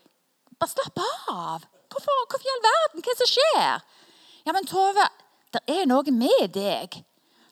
Bare 0.59 0.73
slapp 0.73 1.05
av. 1.29 1.69
Hvorfor, 1.89 2.25
hvorfor 2.29 2.47
i 2.47 2.53
all 2.53 2.65
verden? 2.65 3.03
Hva 3.03 3.11
er 3.11 3.17
det 3.17 3.21
som 3.23 3.31
skjer? 3.33 3.85
Ja, 4.45 4.53
men 4.55 4.67
Tove, 4.69 5.05
det 5.55 5.61
er 5.73 5.87
noe 5.89 6.13
med 6.13 6.51
deg 6.53 7.01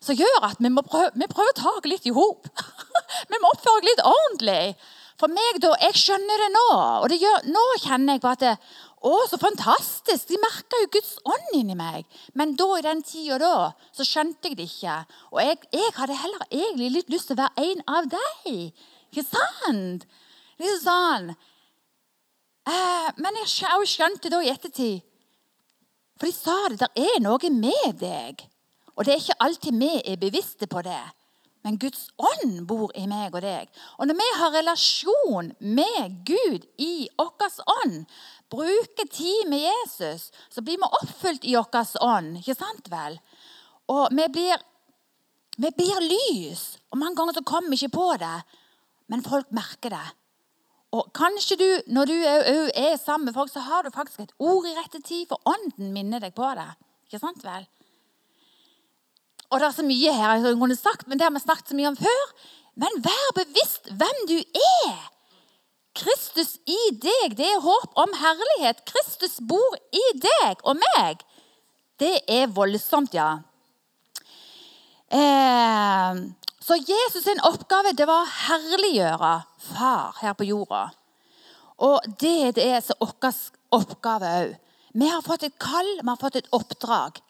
som 0.04 0.18
gjør 0.18 0.46
at 0.46 0.60
vi 0.62 0.70
må 0.72 0.84
prøve, 0.86 1.10
vi 1.18 1.28
prøver 1.30 1.56
å 1.56 1.58
ta 1.58 1.72
oss 1.74 1.88
litt 1.90 2.06
i 2.08 2.14
hop. 2.16 2.46
vi 3.32 3.40
må 3.42 3.50
oppføre 3.50 3.80
oss 3.80 3.88
litt 3.88 4.04
ordentlig. 4.06 4.76
For 5.18 5.34
meg, 5.34 5.58
da, 5.64 5.72
jeg 5.82 5.98
skjønner 5.98 6.44
det 6.44 6.52
nå. 6.54 6.68
Og 7.02 7.08
det 7.10 7.18
gjør, 7.24 7.48
nå 7.50 7.64
kjenner 7.82 8.18
jeg 8.18 8.24
på 8.24 8.36
at 8.36 8.46
det, 8.46 8.58
Å, 9.08 9.12
så 9.30 9.38
fantastisk! 9.38 10.26
De 10.30 10.40
merka 10.42 10.80
jo 10.82 10.88
Guds 10.96 11.12
ånd 11.30 11.52
inni 11.58 11.76
meg. 11.78 12.06
Men 12.38 12.56
da, 12.58 12.66
i 12.78 12.86
den 12.86 13.04
tida 13.06 13.38
da, 13.42 13.52
så 13.94 14.06
skjønte 14.06 14.50
jeg 14.50 14.58
det 14.58 14.66
ikke. 14.72 14.96
Og 15.34 15.42
jeg, 15.44 15.60
jeg 15.74 15.94
hadde 15.98 16.18
heller 16.18 16.48
egentlig 16.48 16.90
litt 16.96 17.12
lyst 17.14 17.30
til 17.30 17.38
å 17.38 17.44
være 17.44 17.68
en 17.68 17.84
av 17.94 18.10
deg. 18.14 18.82
Ikke 19.14 19.26
sant? 19.28 20.08
Litt 20.58 20.82
sånn 20.82 21.30
Eh, 21.30 21.47
men 23.18 23.40
jeg 23.44 23.88
skjønte 23.88 24.32
da 24.32 24.42
i 24.44 24.52
ettertid 24.52 25.04
For 26.20 26.28
de 26.28 26.34
sa 26.36 26.58
det, 26.72 26.82
det 26.82 27.08
er 27.14 27.22
noe 27.24 27.52
med 27.54 28.00
deg. 28.02 28.42
Og 28.98 29.06
det 29.06 29.14
er 29.14 29.22
ikke 29.22 29.44
alltid 29.46 29.78
vi 29.78 29.94
er 30.02 30.20
bevisste 30.20 30.68
på 30.68 30.82
det. 30.86 31.04
Men 31.68 31.78
Guds 31.82 32.08
ånd 32.18 32.62
bor 32.70 32.94
i 32.96 33.04
meg 33.10 33.36
og 33.36 33.44
deg. 33.44 33.70
Og 34.00 34.08
når 34.08 34.18
vi 34.18 34.28
har 34.40 34.54
relasjon 34.56 35.52
med 35.60 36.18
Gud 36.26 36.66
i 36.80 37.08
vår 37.20 37.58
ånd, 37.74 38.06
bruker 38.50 39.10
tid 39.12 39.50
med 39.52 39.66
Jesus, 39.66 40.30
så 40.50 40.64
blir 40.64 40.80
vi 40.80 40.90
oppfylt 41.02 41.46
i 41.46 41.58
vår 41.58 41.98
ånd. 42.08 42.38
Ikke 42.40 42.56
sant 42.58 42.88
vel? 42.92 43.20
Og 43.92 44.16
vi 44.16 44.30
blir, 44.32 44.64
vi 45.58 45.74
blir 45.76 46.08
lys. 46.08 46.78
Og 46.92 47.02
mange 47.02 47.20
ganger 47.20 47.38
så 47.38 47.46
kommer 47.46 47.74
vi 47.74 47.82
ikke 47.82 47.98
på 48.00 48.10
det, 48.22 48.38
men 49.12 49.26
folk 49.28 49.52
merker 49.56 49.94
det. 49.94 50.08
Og 50.96 51.10
kanskje 51.16 51.58
du, 51.60 51.68
når 51.92 52.08
du 52.08 52.14
er, 52.16 52.70
er 52.72 53.00
sammen 53.00 53.28
med 53.28 53.36
folk, 53.36 53.52
så 53.52 53.60
har 53.66 53.84
du 53.84 53.92
faktisk 53.92 54.24
et 54.24 54.36
ord 54.40 54.68
i 54.68 54.76
rette 54.78 55.02
tid, 55.04 55.26
for 55.28 55.42
ånden 55.50 55.92
minner 55.96 56.24
deg 56.24 56.36
på 56.38 56.48
det. 56.56 56.70
Ikke 57.08 57.20
sant 57.20 57.44
vel? 57.44 57.68
Og 59.48 59.60
det 59.60 59.68
er 59.68 59.76
så 59.76 59.86
mye 59.88 60.14
her 60.16 60.40
jeg 60.44 60.60
kunne 60.60 60.80
sagt, 60.80 61.08
men 61.08 61.20
det 61.20 61.28
har 61.28 61.36
vi 61.36 61.44
snakket 61.44 61.72
så 61.72 61.78
mye 61.80 61.92
om 61.92 62.00
før. 62.00 62.24
Men 62.80 63.04
vær 63.04 63.30
bevisst 63.36 63.92
hvem 64.00 64.26
du 64.30 64.38
er. 64.40 64.98
Kristus 65.98 66.58
i 66.70 66.80
deg, 66.94 67.36
det 67.40 67.48
er 67.48 67.64
håp 67.64 67.96
om 67.98 68.16
herlighet. 68.20 68.84
Kristus 68.88 69.40
bor 69.50 69.78
i 69.92 70.04
deg 70.22 70.62
og 70.64 70.78
meg. 70.80 71.24
Det 71.98 72.20
er 72.30 72.52
voldsomt, 72.54 73.16
ja. 73.18 73.40
Eh, 75.10 76.20
så 76.68 76.76
Jesus' 76.76 77.24
sin 77.24 77.40
oppgave 77.48 77.94
det 77.96 78.08
var 78.10 78.26
å 78.26 78.32
herliggjøre 78.48 79.34
far 79.70 80.18
her 80.20 80.34
på 80.36 80.50
jorda. 80.50 80.90
Og 81.88 82.04
det, 82.20 82.58
det 82.58 82.66
er 82.66 82.84
vår 83.00 83.38
oppgave 83.78 84.34
òg. 84.42 84.58
Vi 84.98 85.08
har 85.08 85.24
fått 85.24 85.46
et 85.46 85.56
kall, 85.62 85.90
vi 86.02 86.10
har 86.10 86.20
fått 86.20 86.40
et 86.40 86.50
oppdrag. 86.52 87.22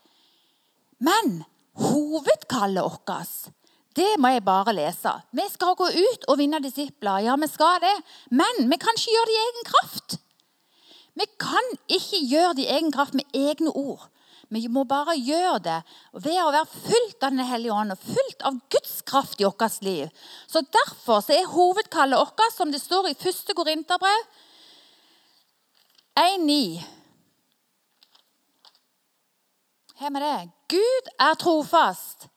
Men 1.03 1.43
hovedkallet 1.77 2.81
vårt 2.81 3.53
det 3.97 4.09
må 4.21 4.29
jeg 4.29 4.45
bare 4.45 4.75
lese. 4.77 5.11
Vi 5.33 5.45
skal 5.49 5.77
gå 5.77 5.87
ut 5.89 6.27
og 6.29 6.37
vinne 6.37 6.61
disipler. 6.61 7.23
Ja, 7.25 7.35
vi 7.41 7.49
skal 7.49 7.81
det. 7.81 7.95
Men 8.29 8.69
vi 8.69 8.77
kan 8.81 8.97
ikke 8.97 9.13
gjøre 9.15 9.29
det 9.29 9.37
i 9.37 9.45
egen 9.45 9.67
kraft. 9.71 10.17
Vi 11.17 11.25
kan 11.41 11.71
ikke 11.97 12.19
gjøre 12.29 12.53
det 12.57 12.65
i 12.67 12.73
egen 12.77 12.93
kraft 12.93 13.17
med 13.17 13.25
egne 13.33 13.73
ord. 13.73 14.05
Vi 14.49 14.67
må 14.71 14.85
bare 14.87 15.17
gjøre 15.19 15.59
det 15.59 15.77
ved 16.13 16.37
å 16.39 16.51
være 16.53 16.69
fylt 16.71 17.23
av 17.23 17.33
Den 17.35 17.47
hellige 17.49 17.75
ånd 17.75 17.91
og 17.91 18.03
fylt 18.03 18.43
av 18.47 18.59
Guds 18.71 19.01
kraft 19.07 19.41
i 19.41 19.47
vårt 19.47 19.81
liv. 19.83 20.07
Så 20.47 20.61
Derfor 20.61 21.21
så 21.21 21.35
er 21.35 21.49
hovedkallet 21.51 22.19
vårt, 22.19 22.53
som 22.55 22.71
det 22.71 22.81
står 22.81 23.09
i 23.09 23.15
1. 23.17 23.55
Korinterbrev 23.55 24.27
1.9 26.17 26.83
Her 29.97 30.09
med 30.13 30.21
det. 30.21 30.49
Gud 30.69 31.09
er 31.19 31.33
trofast. 31.41 32.27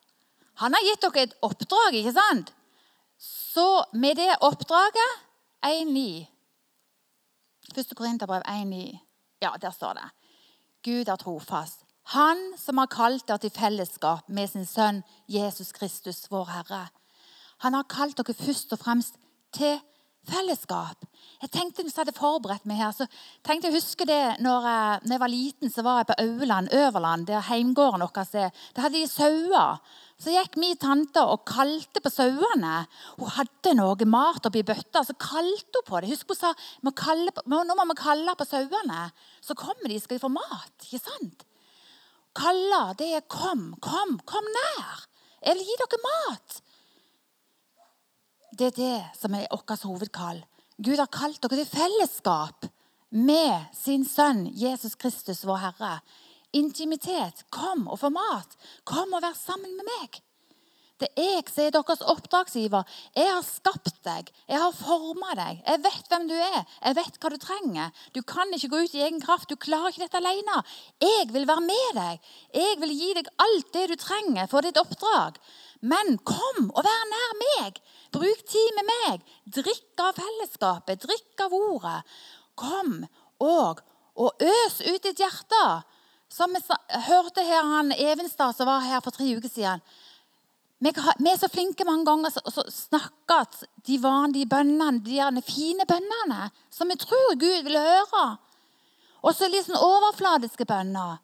Han 0.60 0.74
har 0.74 0.84
gitt 0.84 1.02
dere 1.04 1.22
et 1.26 1.36
oppdrag, 1.44 1.96
ikke 1.96 2.14
sant? 2.16 2.52
Så 3.20 3.84
med 3.92 4.16
det 4.16 4.32
oppdraget 4.40 5.16
1.9 5.66 6.26
1. 7.76 7.94
Korinterbrev 7.94 8.42
1.9. 8.42 8.98
Ja, 9.40 9.54
der 9.60 9.70
står 9.70 9.94
det. 10.00 10.08
Gud 10.82 11.08
er 11.08 11.16
trofast. 11.16 11.84
Han 12.10 12.40
som 12.58 12.80
har 12.82 12.90
kalt 12.90 13.28
dere 13.28 13.38
til 13.38 13.52
fellesskap 13.54 14.30
med 14.34 14.50
sin 14.50 14.64
sønn 14.66 15.04
Jesus 15.30 15.70
Kristus, 15.76 16.24
vår 16.30 16.48
Herre. 16.50 16.88
Han 17.62 17.76
har 17.76 17.86
kalt 17.86 18.18
dere 18.18 18.34
først 18.34 18.72
og 18.74 18.80
fremst 18.82 19.18
til 19.54 19.76
fellesskap. 20.26 21.04
Jeg 21.40 21.50
tenkte 21.54 21.84
Hvis 21.84 21.94
jeg 21.94 22.02
hadde 22.02 22.18
forberedt 22.18 22.66
meg 22.66 22.80
her, 22.82 22.90
så 22.92 23.06
tenkte 23.46 23.68
jeg 23.68 23.78
huske 23.78 24.06
det 24.08 24.42
når 24.42 24.66
jeg, 24.66 25.00
når 25.04 25.14
jeg 25.14 25.22
var 25.22 25.32
liten, 25.32 25.70
så 25.70 25.84
var 25.86 26.00
jeg 26.00 26.08
på 26.10 26.16
Auland, 26.24 26.72
Øverland, 26.74 27.26
der 27.26 27.46
heimgården 27.46 28.02
vår 28.02 28.34
er. 28.34 28.50
Der 28.74 28.82
hadde 28.82 28.98
de 28.98 29.06
sauer. 29.08 29.78
Så 30.20 30.34
gikk 30.34 30.58
min 30.60 30.76
tante 30.76 31.22
og 31.22 31.46
kalte 31.48 32.02
på 32.02 32.10
sauene. 32.12 32.86
Hun 33.20 33.30
hadde 33.36 33.76
noe 33.78 34.08
mat 34.10 34.50
oppi 34.50 34.64
bøtta, 34.66 35.04
så 35.06 35.14
kalte 35.14 35.78
hun 35.78 35.86
på 35.86 36.00
det. 36.00 36.10
Husk 36.10 36.34
hun 36.34 36.40
sa 36.40 36.52
nå 36.82 37.78
må 37.78 37.86
vi 37.92 38.02
kalle 38.02 38.34
på 38.34 38.48
sauene. 38.50 39.06
Så 39.40 39.54
kommer 39.54 39.88
de, 39.88 40.00
skal 40.00 40.18
de 40.18 40.26
få 40.26 40.32
mat. 40.34 40.74
Ikke 40.90 41.00
sant? 41.06 41.46
Kalle, 42.36 42.82
det 42.98 43.10
er 43.16 43.26
kom, 43.26 43.72
kom, 43.82 44.18
kom 44.24 44.50
nær. 44.56 45.06
Jeg 45.40 45.56
vil 45.56 45.66
gi 45.66 45.78
dere 45.80 46.00
mat. 46.04 46.60
Det 48.58 48.70
er 48.70 48.76
det 48.76 48.96
som 49.18 49.34
er 49.34 49.48
vårt 49.50 49.86
hovedkall. 49.86 50.42
Gud 50.80 50.98
har 50.98 51.10
kalt 51.12 51.40
dere 51.42 51.62
til 51.62 51.70
fellesskap 51.70 52.66
med 53.10 53.70
sin 53.76 54.04
sønn 54.06 54.46
Jesus 54.56 54.94
Kristus, 54.94 55.44
vår 55.44 55.64
Herre 55.64 55.94
intimitet. 56.56 57.44
Kom 57.50 57.86
og 57.88 58.00
få 58.00 58.10
mat. 58.14 58.56
Kom 58.84 59.12
og 59.14 59.22
vær 59.22 59.36
sammen 59.38 59.74
med 59.76 59.86
meg. 59.86 60.20
Det 61.00 61.08
er 61.16 61.30
jeg 61.38 61.46
som 61.48 61.64
er 61.64 61.72
deres 61.74 62.02
oppdragsgiver. 62.12 62.96
Jeg 63.16 63.30
har 63.30 63.44
skapt 63.46 64.02
deg. 64.04 64.28
Jeg 64.50 64.60
har 64.60 64.76
forma 64.76 65.32
deg. 65.38 65.62
Jeg 65.64 65.82
vet 65.86 66.10
hvem 66.12 66.26
du 66.28 66.34
er. 66.36 66.58
Jeg 66.60 66.96
vet 66.98 67.18
hva 67.22 67.30
du 67.32 67.38
trenger. 67.40 68.02
Du 68.12 68.20
kan 68.20 68.52
ikke 68.52 68.70
gå 68.74 68.82
ut 68.84 68.96
i 68.98 69.04
egen 69.06 69.22
kraft. 69.22 69.48
Du 69.48 69.56
klarer 69.56 69.94
ikke 69.94 70.04
dette 70.04 70.20
alene. 70.20 70.60
Jeg 71.00 71.30
vil 71.32 71.48
være 71.48 71.64
med 71.64 71.96
deg. 71.96 72.30
Jeg 72.60 72.80
vil 72.82 72.92
gi 72.98 73.10
deg 73.16 73.30
alt 73.46 73.72
det 73.76 73.86
du 73.92 73.96
trenger 74.00 74.50
for 74.52 74.66
ditt 74.66 74.80
oppdrag. 74.80 75.40
Men 75.80 76.18
kom 76.28 76.68
og 76.68 76.82
vær 76.84 77.06
nær 77.14 77.36
meg. 77.44 77.80
Bruk 78.12 78.44
tid 78.52 78.76
med 78.76 78.90
meg. 78.90 79.24
Drikk 79.60 80.04
av 80.04 80.20
fellesskapet. 80.20 81.06
Drikk 81.06 81.46
av 81.46 81.56
ordet. 81.56 82.00
Kom 82.60 83.06
og, 83.40 83.80
og 84.20 84.44
øs 84.44 84.82
ut 84.84 85.08
ditt 85.08 85.24
hjerte. 85.24 85.64
Som 86.30 86.52
vi 86.54 86.60
hørte 87.08 87.42
her 87.42 87.64
han 87.66 87.90
Evenstad 87.96 88.54
som 88.54 88.68
var 88.68 88.84
her 88.84 89.00
for 89.02 89.16
tre 89.16 89.26
uker 89.34 89.50
siden. 89.50 89.80
Vi, 90.80 90.88
er 90.88 91.36
så 91.36 91.48
flinke 91.52 91.84
mange 91.84 92.06
ganger 92.08 92.32
å 92.40 92.64
snakke 92.72 93.36
at 93.42 93.58
de 93.84 93.98
vanlige 94.00 94.48
bønnene, 94.48 95.02
de 95.04 95.42
fine 95.44 95.84
bønnene 95.88 96.46
som 96.72 96.88
vi 96.88 96.96
tror 97.00 97.34
Gud 97.36 97.66
vil 97.66 97.76
høre. 97.76 98.24
Og 99.20 99.36
så 99.36 99.50
litt 99.52 99.66
sånn 99.66 99.76
overfladiske 99.76 100.64
bønner. 100.64 101.18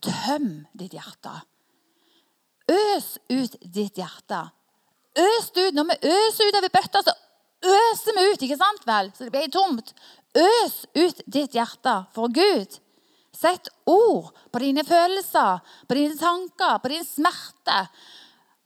Tøm 0.00 0.64
ditt 0.78 0.94
hjerte. 0.96 1.34
Øs 2.68 3.16
ut 3.28 3.58
ditt 3.60 3.98
hjerte. 4.00 4.40
Øs 5.18 5.50
ut. 5.52 5.74
Når 5.76 5.88
vi 5.90 6.12
øser 6.14 6.48
ut 6.48 6.58
av 6.58 6.68
bøtta, 6.72 7.02
så 7.04 7.14
øser 7.68 8.16
vi 8.16 8.26
ut, 8.30 8.44
ikke 8.44 8.60
sant 8.60 8.86
vel? 8.88 9.10
Så 9.12 9.26
det 9.26 9.34
blir 9.34 9.50
tomt. 9.52 9.92
Øs 10.32 10.84
ut 10.96 11.20
ditt 11.26 11.56
hjerte 11.56 11.96
for 12.16 12.32
Gud. 12.32 12.78
Sett 13.36 13.68
ord 13.86 14.32
på 14.52 14.62
dine 14.62 14.84
følelser, 14.86 15.60
på 15.88 15.98
dine 15.98 16.16
tanker, 16.18 16.80
på 16.80 16.92
din 16.92 17.04
smerte. 17.06 17.82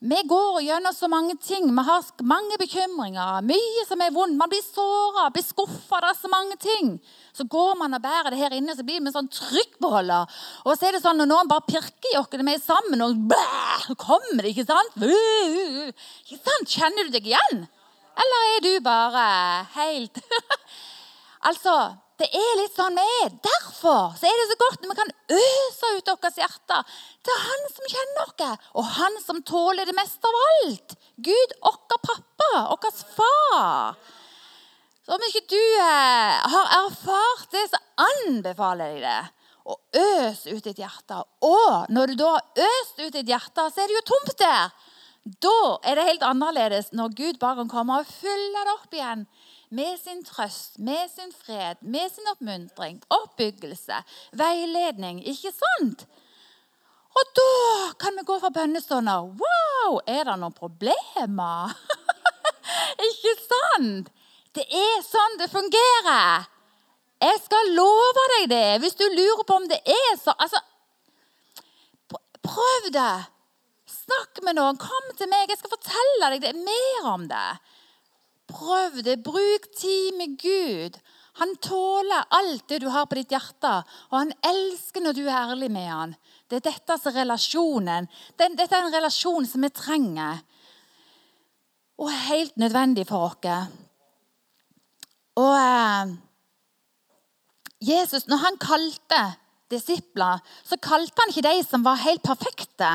Vi 0.02 0.22
går 0.26 0.62
gjennom 0.66 0.94
så 0.94 1.06
mange 1.08 1.36
ting. 1.38 1.68
Vi 1.70 1.82
har 1.86 2.06
mange 2.26 2.56
bekymringer. 2.58 3.44
Mye 3.46 3.84
som 3.86 4.00
er 4.02 4.10
vondt. 4.10 4.34
Man 4.34 4.50
blir 4.50 4.62
såra, 4.66 5.28
blir 5.30 5.44
skuffa. 5.46 6.00
Det 6.02 6.08
er 6.08 6.16
så 6.18 6.30
mange 6.32 6.56
ting. 6.58 6.88
Så 7.30 7.46
går 7.46 7.76
man 7.78 7.94
og 7.94 8.02
bærer 8.02 8.34
det 8.34 8.40
her 8.40 8.56
inne, 8.56 8.74
så 8.74 8.82
blir 8.82 8.98
vi 8.98 9.06
en 9.06 9.14
sånn 9.14 9.30
trykkbeholder. 9.30 10.26
Og 10.66 10.74
så 10.74 10.88
er 10.88 10.96
det 10.96 11.04
sånn 11.04 11.22
når 11.22 11.30
noen 11.30 11.52
bare 11.52 11.64
pirker 11.70 12.10
i 12.10 12.18
oss, 12.18 12.34
vi 12.34 12.50
er 12.50 12.64
sammen, 12.64 13.04
og 13.06 13.36
så 13.86 13.94
kommer 13.94 14.42
det, 14.42 14.50
ikke 14.50 14.66
sant? 14.66 14.98
Ikke 16.26 16.40
sant? 16.42 16.74
Kjenner 16.74 17.06
du 17.06 17.14
deg 17.14 17.30
igjen? 17.30 17.62
Eller 18.12 18.48
er 18.56 18.66
du 18.66 18.72
bare 18.84 19.22
helt 19.78 20.18
Altså 21.48 21.72
det 22.22 22.30
er 22.38 22.58
litt 22.60 22.76
sånn 22.76 22.98
vi 22.98 23.04
er. 23.22 23.34
Derfor 23.42 24.14
så 24.18 24.28
er 24.28 24.38
det 24.38 24.48
så 24.52 24.58
godt 24.60 24.82
når 24.82 24.92
vi 24.92 24.98
kan 25.00 25.12
øse 25.36 25.92
ut 25.96 26.10
vårt 26.12 26.38
hjerte 26.38 26.80
til 27.26 27.44
Han 27.46 27.68
som 27.74 27.92
kjenner 27.92 28.24
oss, 28.24 28.66
og 28.78 28.90
Han 28.98 29.20
som 29.24 29.42
tåler 29.46 29.88
det 29.88 29.96
meste 29.98 30.30
av 30.30 30.40
alt. 30.46 30.96
Gud, 31.16 31.56
vår 31.64 32.02
pappa, 32.06 32.50
vår 32.70 32.98
far. 33.16 33.96
Så 35.02 35.16
om 35.16 35.24
ikke 35.26 35.42
du 35.50 35.58
eh, 35.58 36.50
har 36.52 36.74
erfart 36.78 37.48
det, 37.50 37.64
så 37.72 37.80
anbefaler 38.06 38.94
jeg 38.94 39.06
det. 39.06 39.22
å 39.62 39.76
øse 39.94 40.50
ut 40.50 40.64
ditt 40.66 40.80
hjerte. 40.82 41.20
Og 41.46 41.90
når 41.94 42.10
du 42.10 42.16
da 42.18 42.32
har 42.34 42.64
øst 42.64 42.96
ut 42.98 43.12
ditt 43.14 43.28
hjerte, 43.30 43.66
så 43.70 43.82
er 43.82 43.90
det 43.90 43.98
jo 43.98 44.08
tomt 44.10 44.34
der. 44.40 44.72
Da 45.42 45.58
er 45.86 45.98
det 45.98 46.06
helt 46.08 46.24
annerledes 46.26 46.90
når 46.98 47.14
Gud 47.18 47.38
bare 47.42 47.60
kan 47.60 47.70
komme 47.70 48.00
og 48.02 48.10
fylle 48.10 48.64
det 48.66 48.74
opp 48.74 48.96
igjen 48.96 49.22
med 49.72 49.98
sin 50.00 50.20
trøst, 50.24 50.78
med 50.78 51.10
sin 51.10 51.32
fred, 51.32 51.80
med 51.80 52.12
sin 52.12 52.28
oppmuntring, 52.32 53.00
oppbyggelse, 53.08 54.02
veiledning. 54.36 55.22
Ikke 55.24 55.52
sant? 55.56 56.04
Og 57.12 57.30
da 57.36 57.48
kan 58.00 58.16
vi 58.16 58.24
gå 58.28 58.38
fra 58.40 58.52
bønnestunder. 58.52 59.32
Wow, 59.40 60.00
er 60.06 60.28
det 60.28 60.36
noen 60.40 60.56
problemer? 60.56 61.72
ikke 63.08 63.34
sant? 63.40 64.12
Det 64.52 64.64
er 64.68 65.04
sånn 65.06 65.38
det 65.40 65.48
fungerer. 65.52 66.48
Jeg 67.22 67.40
skal 67.44 67.74
love 67.76 68.28
deg 68.36 68.48
det, 68.52 68.70
hvis 68.82 68.98
du 68.98 69.06
lurer 69.08 69.44
på 69.46 69.60
om 69.60 69.68
det 69.70 69.78
er 69.86 70.16
sånn 70.20 70.36
Altså, 70.42 70.60
prøv 72.44 72.88
det. 72.92 73.12
Snakk 73.88 74.40
med 74.44 74.58
noen. 74.58 74.80
Kom 74.80 75.12
til 75.16 75.30
meg. 75.30 75.48
Jeg 75.48 75.60
skal 75.60 75.72
fortelle 75.76 76.32
deg 76.34 76.44
det 76.44 76.56
mer 76.58 77.08
om 77.12 77.24
det. 77.30 77.46
Prøv 78.52 79.02
det. 79.04 79.18
Bruk 79.24 79.68
tid 79.78 80.16
med 80.18 80.38
Gud. 80.40 80.98
Han 81.40 81.54
tåler 81.64 82.28
alt 82.36 82.66
det 82.68 82.82
du 82.82 82.90
har 82.92 83.06
på 83.08 83.16
ditt 83.16 83.32
hjerte, 83.32 83.70
og 84.10 84.18
han 84.18 84.32
elsker 84.44 85.00
når 85.00 85.16
du 85.16 85.22
er 85.24 85.38
ærlig 85.38 85.70
med 85.72 85.88
han. 85.88 86.16
Det 86.44 86.58
er 86.60 86.66
dette 86.66 86.98
som 87.00 87.08
er 87.08 87.22
relasjonen. 87.22 88.08
Dette 88.36 88.66
er 88.68 88.82
en 88.82 88.92
relasjon 88.92 89.48
som 89.48 89.64
vi 89.64 89.70
trenger, 89.72 90.42
og 92.02 92.12
helt 92.26 92.58
nødvendig 92.60 93.06
for 93.08 93.30
oss. 93.30 93.70
Og 95.40 95.54
eh, 95.56 96.12
Jesus, 97.80 98.26
når 98.28 98.42
han 98.44 98.60
kalte 98.60 99.22
disipler, 99.72 100.40
så 100.64 100.78
kalte 100.82 101.22
han 101.22 101.32
ikke 101.32 101.46
de 101.48 101.62
som 101.66 101.84
var 101.86 102.00
helt 102.04 102.22
perfekte. 102.24 102.90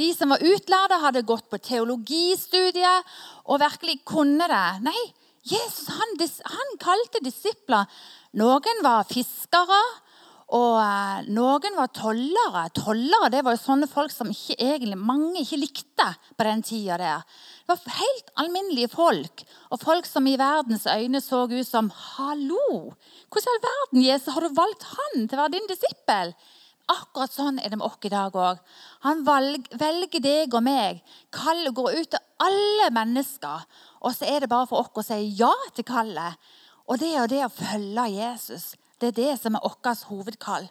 De 0.00 0.08
som 0.16 0.32
var 0.34 0.42
utlærde, 0.42 1.00
hadde 1.02 1.26
gått 1.28 1.48
på 1.52 1.60
teologistudiet 1.62 3.12
og 3.44 3.60
virkelig 3.62 4.00
kunne 4.08 4.48
det. 4.50 4.66
Nei, 4.88 5.02
Jesus 5.46 5.90
han, 5.90 6.18
han 6.54 6.76
kalte 6.82 7.22
disipler 7.24 7.88
Noen 8.38 8.78
var 8.80 9.04
fiskere, 9.10 9.80
og 10.52 10.74
eh, 10.82 11.28
noen 11.32 11.76
var 11.78 11.88
tollere. 11.96 12.66
Tollere 12.76 13.30
det 13.32 13.40
var 13.44 13.56
jo 13.56 13.62
sånne 13.62 13.88
folk 13.88 14.12
som 14.12 14.28
ikke 14.32 14.58
egentlig, 14.60 14.98
mange 15.00 15.40
ikke 15.40 15.60
likte 15.62 16.08
på 16.36 16.46
den 16.48 16.64
tida 16.66 16.98
der. 17.00 17.22
Det 17.62 17.72
var 17.72 18.00
helt 18.00 18.32
alminnelige 18.42 18.90
folk, 18.92 19.44
og 19.72 19.80
folk 19.80 20.08
som 20.08 20.28
i 20.28 20.36
verdens 20.36 20.84
øyne 20.90 21.22
så 21.24 21.46
ut 21.48 21.68
som 21.68 21.88
Hallo! 22.16 22.92
Hvordan 23.32 23.48
i 23.48 23.54
all 23.54 23.62
verden 23.68 24.04
Jesus, 24.04 24.34
har 24.34 24.44
du 24.44 24.58
valgt 24.58 24.84
han 24.90 25.24
til 25.24 25.38
å 25.38 25.44
være 25.46 25.54
din 25.56 25.70
disippel? 25.70 26.34
Akkurat 26.92 27.32
sånn 27.32 27.60
er 27.62 27.72
det 27.72 27.78
med 27.78 27.86
oss 27.86 28.04
i 28.04 28.10
dag 28.12 28.34
òg. 28.36 28.60
Han 29.06 29.22
velger 29.24 30.20
deg 30.20 30.52
og 30.52 30.64
meg. 30.66 31.00
Kallet 31.32 31.72
går 31.72 31.96
ut 31.96 32.12
til 32.12 32.24
alle 32.42 32.90
mennesker. 32.92 33.64
Og 34.02 34.12
så 34.16 34.28
er 34.28 34.42
det 34.42 34.50
bare 34.52 34.68
for 34.68 34.82
oss 34.82 34.90
å 35.00 35.06
si 35.06 35.30
ja 35.38 35.52
til 35.72 35.86
kallet. 35.88 36.36
Og 36.90 36.98
det 37.00 37.14
er 37.16 37.30
det 37.30 37.44
å 37.46 37.52
følge 37.54 38.08
Jesus. 38.18 38.72
Det 39.02 39.08
er 39.10 39.18
det 39.18 39.32
som 39.42 39.56
er 39.58 39.64
vårt 39.66 40.04
hovedkall. 40.06 40.68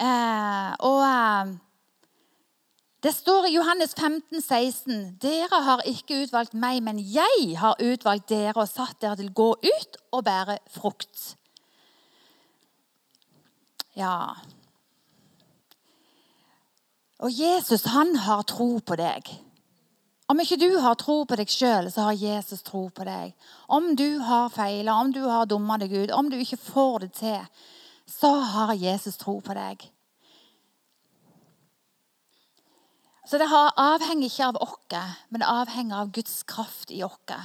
Eh, 0.00 0.70
og 0.88 1.02
eh, 1.04 1.50
det 3.04 3.12
står 3.12 3.50
i 3.50 3.54
Johannes 3.58 3.92
15, 3.92 4.40
16, 4.40 5.18
Dere 5.20 5.60
har 5.66 5.82
ikke 5.84 6.22
utvalgt 6.22 6.56
meg, 6.56 6.80
men 6.82 6.96
jeg 6.98 7.58
har 7.60 7.76
utvalgt 7.76 8.30
dere 8.32 8.56
og 8.56 8.70
satt 8.70 8.96
dere 9.04 9.18
til 9.20 9.28
å 9.28 9.36
gå 9.42 9.50
ut 9.68 9.98
og 10.16 10.24
bære 10.24 10.56
frukt. 10.72 11.34
Ja 13.94 14.32
Og 17.20 17.30
Jesus, 17.30 17.84
han 17.92 18.16
har 18.24 18.42
tro 18.48 18.78
på 18.80 18.96
deg. 18.96 19.28
Om 20.32 20.40
ikke 20.40 20.56
du 20.56 20.70
har 20.80 20.96
tro 20.96 21.18
på 21.28 21.36
deg 21.36 21.50
sjøl, 21.52 21.90
så 21.92 22.06
har 22.08 22.16
Jesus 22.16 22.64
tro 22.64 22.86
på 22.94 23.04
deg. 23.04 23.34
Om 23.68 23.92
du 23.98 24.20
har 24.24 24.52
feila, 24.52 24.96
om 24.96 25.12
du 25.12 25.20
har 25.28 25.44
dumma 25.48 25.76
deg 25.82 25.92
ut, 25.92 26.14
om 26.16 26.30
du 26.32 26.38
ikke 26.40 26.60
får 26.60 27.04
det 27.04 27.10
til, 27.18 27.66
så 28.08 28.30
har 28.54 28.72
Jesus 28.76 29.20
tro 29.20 29.36
på 29.44 29.56
deg. 29.56 29.84
Så 33.24 33.40
det 33.40 33.48
avhenger 33.48 34.28
ikke 34.28 34.48
av 34.48 34.60
oss, 34.64 34.80
men 35.28 35.40
det 35.40 35.48
avhenger 35.48 36.00
av 36.00 36.10
Guds 36.16 36.42
kraft 36.48 36.92
i 36.92 37.02
oss. 37.04 37.36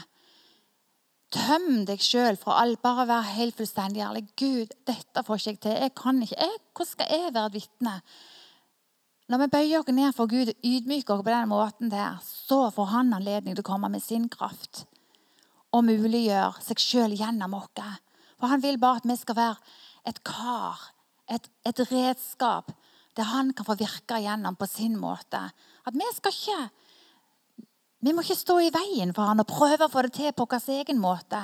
Tøm 1.30 1.86
deg 1.86 2.02
sjøl 2.02 2.40
fra 2.42 2.58
alt. 2.64 2.82
Bare 2.82 3.06
vær 3.06 3.28
helt 3.36 3.58
fullstendig 3.60 4.02
ærlig. 4.02 4.26
Gud, 4.40 4.72
dette 4.90 5.24
får 5.26 5.38
ikke 5.38 5.52
jeg 5.52 5.60
til. 5.62 5.76
Jeg 5.84 5.94
kan 6.00 6.22
ikke. 6.26 6.40
Jeg, 6.42 6.62
hvordan 6.74 6.90
skal 6.90 7.12
jeg 7.14 7.34
være 7.36 7.52
et 7.52 7.58
vitne? 7.60 7.94
Når 9.30 9.44
vi 9.44 9.48
bøyer 9.54 9.84
oss 9.84 9.94
ned 9.94 10.16
for 10.18 10.30
Gud 10.30 10.50
og 10.50 10.66
ydmyker 10.66 11.14
oss 11.14 11.26
på 11.26 11.30
den 11.30 11.52
måten 11.52 11.92
der, 11.92 12.18
så 12.26 12.72
får 12.74 12.88
han 12.96 13.14
anledning 13.14 13.54
til 13.54 13.62
å 13.62 13.70
komme 13.70 13.92
med 13.94 14.02
sin 14.02 14.26
kraft 14.32 14.88
og 15.70 15.86
muliggjøre 15.86 16.64
seg 16.66 16.82
sjøl 16.82 17.14
gjennom 17.14 17.54
oss. 17.60 17.70
For 18.42 18.50
han 18.50 18.64
vil 18.64 18.80
bare 18.82 19.04
at 19.04 19.06
vi 19.06 19.18
skal 19.20 19.38
være 19.38 19.76
et 20.10 20.24
kar, 20.26 20.82
et, 21.30 21.46
et 21.62 21.82
redskap, 21.92 22.72
der 23.14 23.30
han 23.30 23.54
kan 23.54 23.68
få 23.68 23.78
virke 23.78 24.18
gjennom 24.24 24.58
på 24.58 24.66
sin 24.66 24.98
måte. 24.98 25.44
At 25.86 25.94
vi 25.94 26.12
skal 26.18 26.36
ikke 26.36 26.62
Vi 28.00 28.14
må 28.16 28.24
ikke 28.24 28.36
stå 28.40 28.54
i 28.64 28.70
veien 28.72 29.10
for 29.12 29.28
han 29.28 29.42
og 29.44 29.50
prøve 29.50 29.84
å 29.90 29.92
få 29.92 30.06
det 30.06 30.14
til 30.16 30.32
på 30.32 30.46
vår 30.48 30.70
egen 30.72 31.02
måte. 31.04 31.42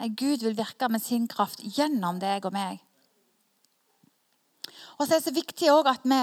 Nei, 0.00 0.08
Gud 0.16 0.40
vil 0.40 0.56
virke 0.56 0.88
med 0.88 1.02
sin 1.04 1.26
kraft 1.28 1.60
gjennom 1.60 2.16
deg 2.18 2.46
og 2.48 2.54
meg. 2.56 2.78
Og 4.96 5.04
så 5.04 5.12
er 5.12 5.20
det 5.20 5.26
så 5.26 5.34
viktig 5.36 5.68
at 5.68 6.08
vi 6.08 6.22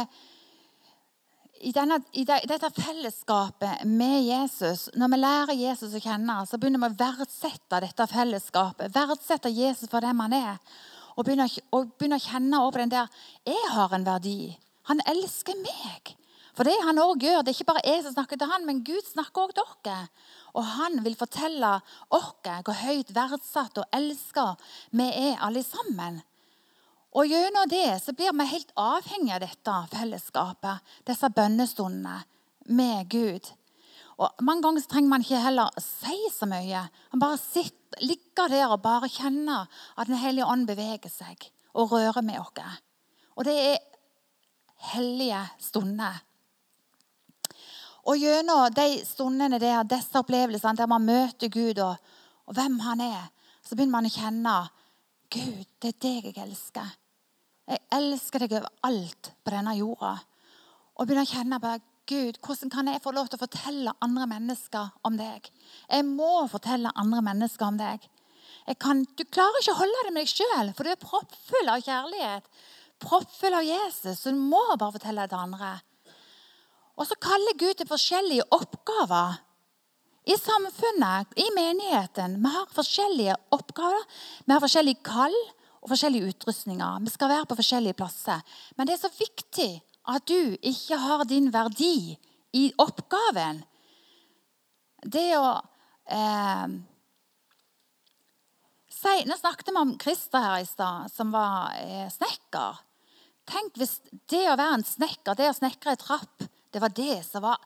i, 1.62 1.72
denne, 1.74 1.98
i, 2.14 2.24
dette 2.26 2.70
fellesskapet 2.76 3.86
med 3.90 4.22
Jesus, 4.26 4.88
når 4.98 5.12
vi 5.14 5.20
lærer 5.22 5.58
Jesus 5.58 5.96
å 5.98 6.02
kjenne, 6.02 6.38
så 6.46 6.60
begynner 6.60 6.84
vi 6.84 6.92
å 6.92 7.00
verdsette 7.00 7.82
dette 7.84 8.08
fellesskapet. 8.12 8.94
Verdsette 8.96 9.52
Jesus 9.54 9.90
for 9.92 10.06
dem 10.06 10.22
han 10.24 10.36
er. 10.38 10.62
Og 11.18 11.26
begynner, 11.26 11.52
og 11.74 11.90
begynner 11.98 12.22
å 12.22 12.28
kjenne 12.28 12.62
over 12.62 12.84
den 12.84 12.94
der 12.94 13.10
Jeg 13.48 13.74
har 13.74 13.94
en 13.96 14.06
verdi. 14.06 14.54
Han 14.92 15.02
elsker 15.10 15.58
meg. 15.64 16.14
For 16.58 16.66
det 16.66 16.78
han 16.82 16.98
også 16.98 17.22
gjør, 17.22 17.44
det 17.44 17.52
er 17.52 17.58
ikke 17.58 17.70
bare 17.70 17.86
jeg 17.86 18.04
som 18.06 18.16
snakker 18.16 18.40
til 18.42 18.50
han, 18.50 18.64
men 18.66 18.84
Gud 18.86 19.06
snakker 19.06 19.44
også 19.44 19.58
til 19.60 19.76
dere. 19.86 20.08
Og 20.58 20.66
han 20.78 21.04
vil 21.06 21.18
fortelle 21.18 21.76
oss 22.14 22.32
hvor 22.42 22.80
høyt 22.82 23.14
verdsatt 23.14 23.78
og 23.78 23.94
elska 23.94 24.48
vi 24.98 25.06
er 25.06 25.44
alle 25.46 25.62
sammen. 25.66 26.22
Og 27.16 27.30
gjennom 27.30 27.70
det 27.72 28.02
så 28.04 28.14
blir 28.14 28.34
vi 28.36 28.50
helt 28.50 28.74
avhengig 28.76 29.34
av 29.36 29.44
dette 29.46 29.78
fellesskapet, 29.94 30.84
disse 31.08 31.30
bønnestundene 31.30 32.20
med 32.68 33.08
Gud. 33.10 33.48
Og 34.18 34.44
Mange 34.44 34.66
ganger 34.66 34.84
så 34.84 34.92
trenger 34.92 35.14
man 35.14 35.24
ikke 35.24 35.42
heller 35.42 35.82
si 35.82 36.18
så 36.34 36.50
mye. 36.50 36.88
Man 37.14 37.24
bare 37.24 37.40
sitter, 37.40 38.02
ligger 38.04 38.50
der 38.52 38.74
og 38.74 38.82
bare 38.84 39.10
kjenner 39.10 39.70
at 39.96 40.08
Den 40.08 40.20
hellige 40.20 40.46
ånd 40.46 40.68
beveger 40.68 41.10
seg 41.10 41.48
og 41.74 41.92
rører 41.92 42.22
med 42.26 42.40
oss. 42.42 42.82
Og 43.38 43.46
det 43.46 43.56
er 43.56 43.78
hellige 44.94 45.44
stunder. 45.60 46.18
Og 48.08 48.18
gjennom 48.18 48.72
de 48.74 49.02
stundene 49.06 49.60
der, 49.60 49.84
disse 49.84 50.16
opplevelsene 50.20 50.78
der 50.78 50.88
man 50.88 51.06
møter 51.06 51.52
Gud 51.52 51.80
og, 51.84 51.96
og 52.48 52.56
hvem 52.56 52.80
han 52.80 53.02
er, 53.04 53.26
så 53.64 53.76
begynner 53.76 53.98
man 53.98 54.08
å 54.08 54.14
kjenne 54.14 54.58
Gud, 55.34 55.68
det 55.84 55.92
er 55.92 56.00
deg 56.04 56.30
jeg 56.30 56.40
elsker. 56.46 56.96
Jeg 57.68 57.84
elsker 57.92 58.44
deg 58.46 58.54
over 58.62 58.72
alt 58.88 59.32
på 59.44 59.52
denne 59.52 59.74
jorda. 59.76 60.14
Og 60.98 61.08
begynner 61.08 61.28
å 61.28 61.32
kjenne 61.32 61.60
bare, 61.62 61.84
Gud, 62.08 62.38
hvordan 62.40 62.72
kan 62.72 62.88
jeg 62.88 63.02
få 63.04 63.12
lov 63.12 63.28
til 63.28 63.36
å 63.36 63.42
fortelle 63.42 63.94
andre 64.06 64.28
mennesker 64.32 64.94
om 65.08 65.18
deg? 65.20 65.50
Jeg 65.92 66.06
må 66.08 66.46
fortelle 66.48 66.94
andre 66.96 67.20
mennesker 67.26 67.68
om 67.68 67.80
deg. 67.80 68.06
Kan, 68.80 69.04
du 69.20 69.26
klarer 69.28 69.60
ikke 69.60 69.76
å 69.76 69.82
holde 69.82 70.06
det 70.08 70.14
med 70.16 70.24
deg 70.24 70.32
sjøl, 70.32 70.72
for 70.76 70.88
du 70.88 70.94
er 70.94 71.02
proppfull 71.02 71.74
av 71.74 71.84
kjærlighet. 71.84 72.48
Proppfull 73.04 73.60
av 73.60 73.68
Jesus, 73.68 74.22
så 74.22 74.32
du 74.32 74.40
må 74.40 74.64
bare 74.80 74.96
fortelle 74.96 75.28
det 75.28 75.36
til 75.36 75.44
andre. 75.44 75.74
Og 76.98 77.06
så 77.10 77.20
kaller 77.22 77.60
Gud 77.60 77.76
til 77.78 77.92
forskjellige 77.92 78.48
oppgaver 78.56 79.44
i 80.28 80.36
samfunnet, 80.38 81.28
i 81.40 81.48
menigheten. 81.56 82.36
Vi 82.44 82.50
har 82.52 82.74
forskjellige 82.76 83.36
oppgaver. 83.56 84.04
Vi 84.46 84.52
har 84.52 84.64
forskjellige 84.64 85.04
kall 85.08 85.36
og 85.80 85.92
forskjellige 85.94 86.34
utrustninger. 86.34 87.00
Vi 87.06 87.14
skal 87.14 87.32
være 87.32 87.48
på 87.48 87.58
forskjellige 87.60 87.96
plasser. 87.96 88.44
Men 88.76 88.90
det 88.90 88.98
er 88.98 89.04
så 89.06 89.14
viktig 89.16 89.70
at 90.12 90.28
du 90.28 90.58
ikke 90.60 91.00
har 91.00 91.24
din 91.30 91.48
verdi 91.54 92.18
i 92.60 92.66
oppgaven. 92.84 93.62
Det 95.08 95.30
å 95.40 95.48
eh, 96.12 96.76
si, 98.92 99.16
Nå 99.30 99.40
snakket 99.40 99.72
vi 99.72 99.80
om 99.80 99.96
Christer 100.02 100.44
her 100.44 100.60
i 100.60 100.68
stad, 100.68 101.08
som 101.14 101.32
var 101.32 101.76
eh, 101.80 102.08
snekker. 102.12 102.84
Tenk 103.48 103.80
hvis 103.80 104.00
det 104.28 104.44
å 104.52 104.60
være 104.60 104.82
en 104.82 104.88
snekker, 104.88 105.40
det 105.40 105.54
å 105.54 105.56
snekre 105.56 105.96
ei 105.96 106.04
trapp, 106.04 106.50
det 106.74 106.84
var 106.84 106.92
det 106.92 107.22
som 107.24 107.48
var 107.48 107.64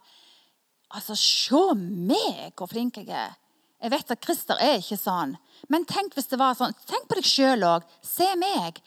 Altså, 0.97 1.15
se 1.15 1.61
meg, 1.77 2.51
hvor 2.57 2.69
flink 2.71 2.99
jeg 2.99 3.09
er. 3.15 3.37
Jeg 3.81 3.93
vet 3.93 4.11
at 4.13 4.25
Christer 4.25 4.59
er 4.61 4.77
ikke 4.77 4.99
sånn. 4.99 5.33
Men 5.73 5.87
tenk 5.89 6.13
hvis 6.17 6.29
det 6.29 6.37
var 6.41 6.57
sånn. 6.57 6.75
Tenk 6.89 7.07
på 7.09 7.17
deg 7.17 7.25
sjøl 7.25 7.65
òg. 7.65 7.87
Se 8.05 8.27
meg. 8.37 8.81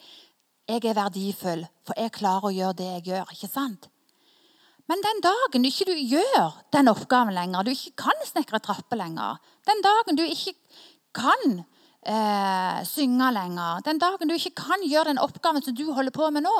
Jeg 0.69 0.85
er 0.87 0.97
verdifull, 0.97 1.65
for 1.85 1.99
jeg 1.99 2.13
klarer 2.15 2.49
å 2.49 2.55
gjøre 2.55 2.77
det 2.79 2.87
jeg 2.93 3.05
gjør. 3.11 3.33
ikke 3.35 3.51
sant? 3.51 3.89
Men 4.89 5.01
den 5.01 5.21
dagen 5.25 5.65
du 5.65 5.69
ikke 5.69 5.93
gjør 5.97 6.57
den 6.73 6.89
oppgaven 6.91 7.33
lenger, 7.33 7.65
du 7.65 7.73
ikke 7.73 8.05
kan 8.05 8.25
snekre 8.25 8.61
trapper 8.61 8.99
lenger, 8.99 9.39
den 9.65 9.81
dagen 9.81 10.19
du 10.19 10.21
ikke 10.25 10.53
kan 11.15 11.63
eh, 12.05 12.83
synge 12.85 13.31
lenger, 13.33 13.81
den 13.87 14.01
dagen 14.01 14.29
du 14.29 14.35
ikke 14.35 14.53
kan 14.61 14.85
gjøre 14.85 15.09
den 15.09 15.21
oppgaven 15.21 15.65
som 15.65 15.73
du 15.77 15.87
holder 15.89 16.13
på 16.13 16.29
med 16.35 16.45
nå, 16.45 16.59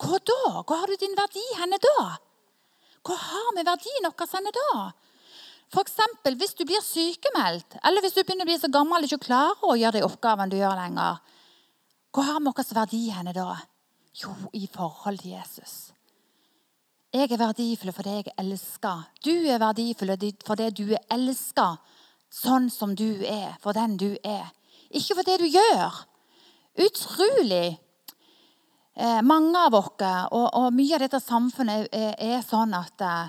hva 0.00 0.18
da? 0.26 0.40
Hvor 0.64 0.80
har 0.80 0.90
du 0.90 0.96
din 0.98 1.14
verdi 1.18 1.44
henne 1.60 1.78
da? 1.82 2.04
Hvor 3.06 3.16
har 3.16 3.52
vi 3.56 3.64
verdien 3.66 4.08
vår 4.08 4.32
henne 4.34 4.52
da? 4.56 4.90
F.eks. 5.70 5.98
hvis 6.26 6.56
du 6.58 6.64
blir 6.66 6.82
sykemeldt, 6.82 7.78
eller 7.86 8.02
hvis 8.02 8.16
du 8.16 8.24
begynner 8.24 8.44
å 8.46 8.50
bli 8.50 8.58
så 8.58 8.70
gammel 8.72 9.04
og 9.04 9.06
ikke 9.06 9.28
klarer 9.28 9.68
å 9.70 9.76
gjøre 9.78 10.00
de 10.00 10.06
oppgavene 10.06 10.50
du 10.50 10.58
gjør 10.58 10.74
lenger. 10.80 11.20
Hvor 12.10 12.26
har 12.26 12.42
vi 12.42 12.50
vår 12.50 12.74
verdi 12.74 13.04
henne 13.14 13.34
da? 13.36 13.54
Jo, 14.18 14.34
i 14.52 14.66
forhold 14.66 15.22
til 15.22 15.36
Jesus. 15.36 15.92
Jeg 17.14 17.30
er 17.30 17.38
verdifull 17.38 17.94
fordi 17.94 18.16
jeg 18.18 18.34
elsker. 18.38 19.06
Du 19.22 19.32
er 19.50 19.62
verdifull 19.62 20.14
fordi 20.46 20.68
du 20.74 20.84
er 20.94 21.06
elska 21.14 21.72
sånn 22.30 22.68
som 22.70 22.94
du 22.94 23.22
er, 23.26 23.56
for 23.62 23.74
den 23.74 23.96
du 23.98 24.12
er. 24.22 24.50
Ikke 24.90 25.16
for 25.18 25.26
det 25.26 25.38
du 25.42 25.46
gjør. 25.46 26.02
Utrolig 26.78 27.78
eh, 28.96 29.20
mange 29.22 29.58
av 29.58 29.76
oss, 29.78 29.92
og, 30.00 30.46
og, 30.46 30.74
mye 30.74 30.96
av 30.96 31.04
dette 31.04 31.20
samfunnet, 31.22 31.88
er, 31.92 32.14
er 32.18 32.42
sånn 32.46 32.74
at 32.76 33.06
eh, 33.06 33.28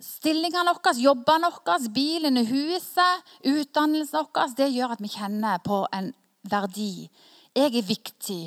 Stillingene 0.00 0.72
våre, 0.72 0.94
jobbene 0.96 1.50
våre, 1.52 1.90
bilene, 1.92 2.40
huset, 2.48 3.26
utdannelsen 3.44 4.30
vår, 4.32 4.54
det 4.56 4.70
gjør 4.72 4.94
at 4.94 5.02
vi 5.04 5.10
kjenner 5.12 5.60
på 5.60 5.82
en 5.92 6.08
verdi. 6.48 7.04
Jeg 7.52 7.74
er 7.76 7.84
viktig. 7.84 8.44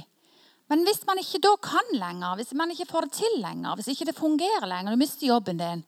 Men 0.71 0.81
hvis 0.87 1.03
man 1.05 1.21
ikke 1.21 1.43
da 1.43 1.51
kan 1.61 1.91
lenger, 1.93 2.39
hvis 2.39 2.55
man 2.57 2.73
ikke 2.73 2.87
får 2.89 3.05
det 3.05 3.19
til 3.19 3.37
lenger, 3.43 3.77
hvis 3.77 3.91
ikke 3.93 4.07
det 4.09 4.17
fungerer 4.17 4.65
lenger, 4.65 4.95
du 4.95 5.03
mister 5.03 5.27
jobben 5.27 5.61
din, 5.61 5.83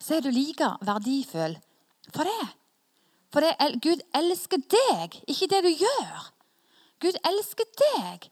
så 0.00 0.16
er 0.16 0.24
du 0.24 0.30
like 0.32 0.70
verdifull 0.88 1.58
for 2.14 2.24
det. 2.24 2.48
For 3.30 3.44
det, 3.44 3.52
Gud 3.84 4.00
elsker 4.16 4.62
deg, 4.72 5.20
ikke 5.28 5.50
det 5.52 5.60
du 5.66 5.84
gjør. 5.84 6.30
Gud 7.00 7.16
elsker 7.26 7.68
deg. 7.80 8.28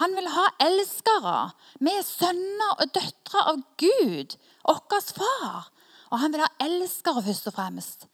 Han 0.00 0.14
vil 0.16 0.30
ha 0.32 0.46
elskere. 0.64 1.36
Vi 1.78 1.92
er 1.92 2.06
sønner 2.06 2.78
og 2.78 2.92
døtre 2.94 3.42
av 3.52 3.60
Gud, 3.80 4.36
vår 4.64 5.04
far. 5.16 5.70
Og 6.10 6.22
han 6.22 6.32
vil 6.34 6.42
ha 6.42 6.50
elskere 6.64 7.22
først 7.26 7.50
og 7.50 7.56
fremst. 7.56 8.06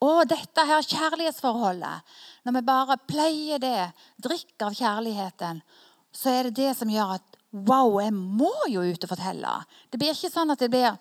Og 0.00 0.22
dette 0.30 0.64
her 0.64 0.86
kjærlighetsforholdet, 0.86 2.12
når 2.46 2.56
vi 2.56 2.62
bare 2.64 2.96
pleier 3.10 3.60
det, 3.60 3.90
drikker 4.22 4.70
av 4.70 4.76
kjærligheten, 4.78 5.60
så 6.12 6.32
er 6.32 6.48
det 6.48 6.56
det 6.62 6.72
som 6.78 6.90
gjør 6.90 7.18
at 7.18 7.26
Wow, 7.50 7.96
jeg 7.98 8.14
må 8.14 8.52
jo 8.70 8.84
ut 8.86 9.04
og 9.04 9.10
fortelle. 9.10 9.52
Det 9.90 9.98
blir 9.98 10.14
ikke 10.14 10.30
sånn 10.30 10.52
at 10.54 10.60
det 10.62 10.68
blir 10.70 10.92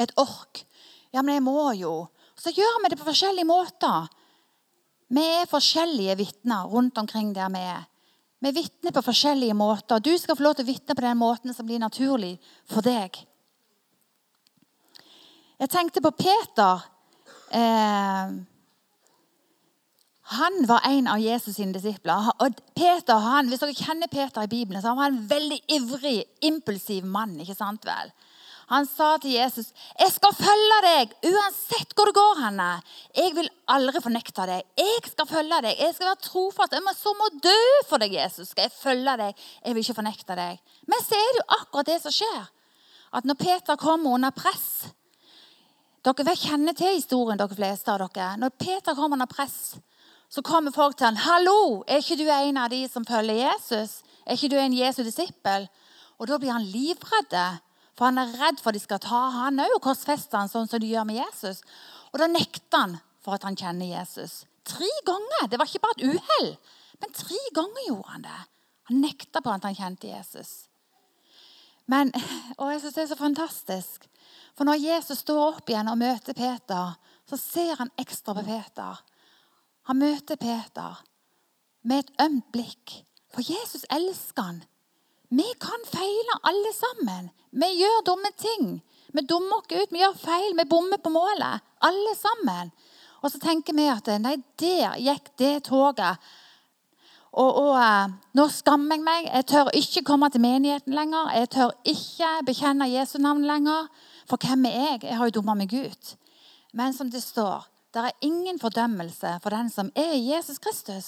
et 0.00 0.14
ork. 0.16 0.62
Ja, 1.12 1.20
men 1.20 1.34
jeg 1.36 1.44
må 1.44 1.74
jo. 1.76 2.06
Så 2.40 2.54
gjør 2.56 2.78
vi 2.80 2.88
det 2.88 2.96
på 2.96 3.08
forskjellige 3.08 3.48
måter. 3.48 4.08
Vi 5.08 5.24
er 5.24 5.48
forskjellige 5.48 6.16
vitner 6.20 6.68
rundt 6.68 6.98
omkring 7.00 7.32
der 7.36 7.48
vi 7.52 7.62
er. 7.64 7.86
Vi 8.44 8.52
vitner 8.54 8.92
på 8.94 9.02
forskjellige 9.02 9.56
måter. 9.56 9.98
Du 9.98 10.12
skal 10.18 10.36
få 10.36 10.44
lov 10.44 10.58
til 10.58 10.66
å 10.66 10.70
vitne 10.70 10.94
på 10.94 11.02
den 11.02 11.18
måten 11.18 11.54
som 11.54 11.66
blir 11.66 11.80
naturlig 11.82 12.36
for 12.70 12.84
deg. 12.86 13.16
Jeg 15.58 15.72
tenkte 15.72 16.04
på 16.04 16.12
Peter. 16.14 16.84
Eh, 17.50 18.36
han 20.38 20.58
var 20.68 20.84
en 20.84 21.08
av 21.08 21.18
Jesus' 21.18 21.56
sine 21.56 21.72
disipler. 21.72 22.28
Og 22.44 22.60
Peter, 22.76 23.16
han, 23.16 23.48
Hvis 23.48 23.64
dere 23.64 23.74
kjenner 23.74 24.12
Peter 24.12 24.44
i 24.44 24.50
Bibelen, 24.52 24.82
så 24.82 24.92
var 24.92 25.08
han 25.08 25.16
en 25.16 25.28
veldig 25.30 25.60
ivrig, 25.72 26.24
impulsiv 26.42 27.04
mann. 27.04 27.40
ikke 27.40 27.56
sant 27.56 27.84
vel? 27.88 28.12
Han 28.68 28.86
sa 28.86 29.16
til 29.16 29.32
Jesus, 29.32 29.72
'Jeg 29.98 30.12
skal 30.12 30.34
følge 30.36 30.78
deg 30.84 31.12
uansett 31.24 31.94
hvor 31.96 32.04
det 32.04 32.14
går 32.14 32.40
henne. 32.44 32.82
Jeg 33.16 33.34
vil 33.34 33.48
aldri 33.68 34.02
fornekte 34.04 34.44
deg. 34.46 34.62
Jeg 34.76 35.08
skal 35.08 35.26
følge 35.26 35.62
deg. 35.62 35.78
Jeg 35.78 35.94
skal 35.94 36.06
være 36.06 36.26
trofast. 36.26 36.72
Jeg 36.72 36.84
må 36.84 36.92
så 36.92 37.14
må 37.16 37.30
dø 37.40 37.62
for 37.88 37.96
deg, 37.96 38.12
Jesus. 38.12 38.48
Skal 38.48 38.68
jeg 38.68 38.72
følge 38.72 39.16
deg? 39.16 39.34
Jeg 39.64 39.74
vil 39.74 39.82
ikke 39.82 40.00
fornekte 40.02 40.36
deg.' 40.36 40.60
Men 40.86 41.00
så 41.00 41.16
er 41.16 41.32
det 41.32 41.40
jo 41.40 41.56
akkurat 41.60 41.86
det 41.86 42.02
som 42.02 42.12
skjer. 42.12 42.48
At 43.12 43.24
når 43.24 43.34
Peter 43.34 43.76
kommer 43.76 44.14
under 44.14 44.30
press 44.30 44.92
Dere 46.04 46.36
kjenner 46.36 46.72
til 46.72 46.94
historien, 46.94 47.38
dere 47.38 47.56
fleste 47.56 47.90
av 47.90 47.98
dere. 47.98 48.36
Når 48.38 48.48
Peter 48.50 48.94
kommer 48.94 49.16
under 49.16 49.26
press, 49.26 49.76
så 50.30 50.42
kommer 50.42 50.70
folk 50.70 50.96
til 50.96 51.06
han, 51.06 51.16
'Hallo, 51.16 51.84
er 51.88 51.96
ikke 51.98 52.16
du 52.16 52.30
en 52.30 52.56
av 52.56 52.70
de 52.70 52.88
som 52.88 53.04
følger 53.04 53.48
Jesus?' 53.48 54.02
'Er 54.26 54.32
ikke 54.32 54.48
du 54.48 54.56
en 54.56 54.78
Jesu 54.78 55.02
disippel?' 55.02 55.68
Og 56.18 56.28
Da 56.28 56.38
blir 56.38 56.52
han 56.52 56.64
livredd, 56.64 57.58
for 57.98 58.06
han 58.06 58.20
er 58.22 58.30
redd 58.38 58.60
for 58.62 58.70
at 58.70 58.78
de 58.78 58.82
skal 58.84 59.00
ta 59.02 59.24
han 59.34 59.58
òg 59.58 59.74
og 59.74 59.82
korsfeste 59.88 60.38
han 60.38 60.50
sånn 60.50 60.68
som 60.70 60.78
de 60.78 60.92
gjør 60.92 61.06
med 61.08 61.18
Jesus. 61.18 61.64
Og 62.12 62.20
Da 62.22 62.28
nekter 62.30 62.84
han 62.84 62.94
for 63.24 63.34
at 63.34 63.42
han 63.42 63.58
kjenner 63.58 63.90
Jesus. 63.90 64.44
Tre 64.68 64.90
ganger! 65.06 65.48
Det 65.50 65.58
var 65.58 65.66
ikke 65.66 65.82
bare 65.82 65.98
et 65.98 66.14
uhell, 66.14 66.52
men 67.02 67.16
tre 67.16 67.40
ganger 67.56 67.88
gjorde 67.88 68.12
han 68.12 68.26
det. 68.28 68.38
Han 68.88 69.02
nekta 69.02 69.42
på 69.42 69.50
at 69.50 69.66
han 69.66 69.76
kjente 69.76 70.12
Jesus. 70.12 70.52
Men, 71.90 72.12
og 72.60 72.70
jeg 72.72 72.80
synes 72.80 72.94
Det 72.94 73.02
er 73.02 73.10
så 73.12 73.18
fantastisk. 73.18 74.08
For 74.54 74.68
når 74.68 74.80
Jesus 74.82 75.24
står 75.24 75.42
opp 75.58 75.70
igjen 75.70 75.90
og 75.90 75.98
møter 75.98 76.34
Peter, 76.38 76.94
så 77.28 77.36
ser 77.36 77.76
han 77.78 77.92
ekstra 77.98 78.34
på 78.34 78.46
Peter. 78.46 79.02
Han 79.90 79.98
møter 79.98 80.36
Peter 80.36 81.02
med 81.82 82.04
et 82.04 82.24
ømt 82.24 82.50
blikk. 82.52 82.98
For 83.34 83.44
Jesus 83.44 83.86
elsker 83.90 84.42
han. 84.42 84.62
Vi 85.28 85.46
kan 85.60 85.86
feile, 85.88 86.38
alle 86.48 86.72
sammen. 86.72 87.30
Vi 87.50 87.68
gjør 87.80 88.04
dumme 88.06 88.30
ting. 88.36 88.78
Vi 89.12 89.24
dummer 89.28 89.60
oss 89.60 89.72
ut, 89.72 89.92
vi 89.92 90.00
gjør 90.00 90.16
feil, 90.16 90.54
vi 90.56 90.68
bommer 90.68 91.00
på 91.00 91.12
målet. 91.12 91.64
Alle 91.84 92.14
sammen. 92.16 92.72
Og 93.22 93.32
så 93.32 93.40
tenker 93.42 93.76
vi 93.76 93.88
at 93.90 94.08
nei, 94.22 94.36
der 94.60 94.96
gikk 95.02 95.32
det 95.40 95.54
toget. 95.68 96.20
Og, 97.38 97.48
og 97.60 97.74
uh, 97.76 98.12
nå 98.34 98.46
skammer 98.52 98.96
jeg 98.96 99.04
meg. 99.04 99.28
Jeg 99.28 99.46
tør 99.52 99.72
ikke 99.76 100.04
komme 100.06 100.30
til 100.32 100.42
menigheten 100.42 100.96
lenger. 100.96 101.32
Jeg 101.36 101.50
tør 101.54 101.74
ikke 101.84 102.30
bekjenne 102.48 102.88
Jesu 102.88 103.18
navn 103.20 103.44
lenger. 103.46 103.90
For 104.28 104.40
hvem 104.40 104.64
er 104.70 104.78
jeg? 104.78 105.02
Jeg 105.10 105.18
har 105.20 105.28
jo 105.28 105.40
dumma 105.40 105.56
meg 105.58 105.74
ut. 105.76 106.14
Men 106.72 106.96
som 106.96 107.10
det 107.12 107.22
står 107.24 107.68
det 107.94 108.02
er 108.04 108.18
ingen 108.20 108.58
fordømmelse 108.60 109.38
for 109.42 109.54
den 109.54 109.70
som 109.72 109.88
er 109.96 110.12
Jesus 110.20 110.58
Kristus. 110.60 111.06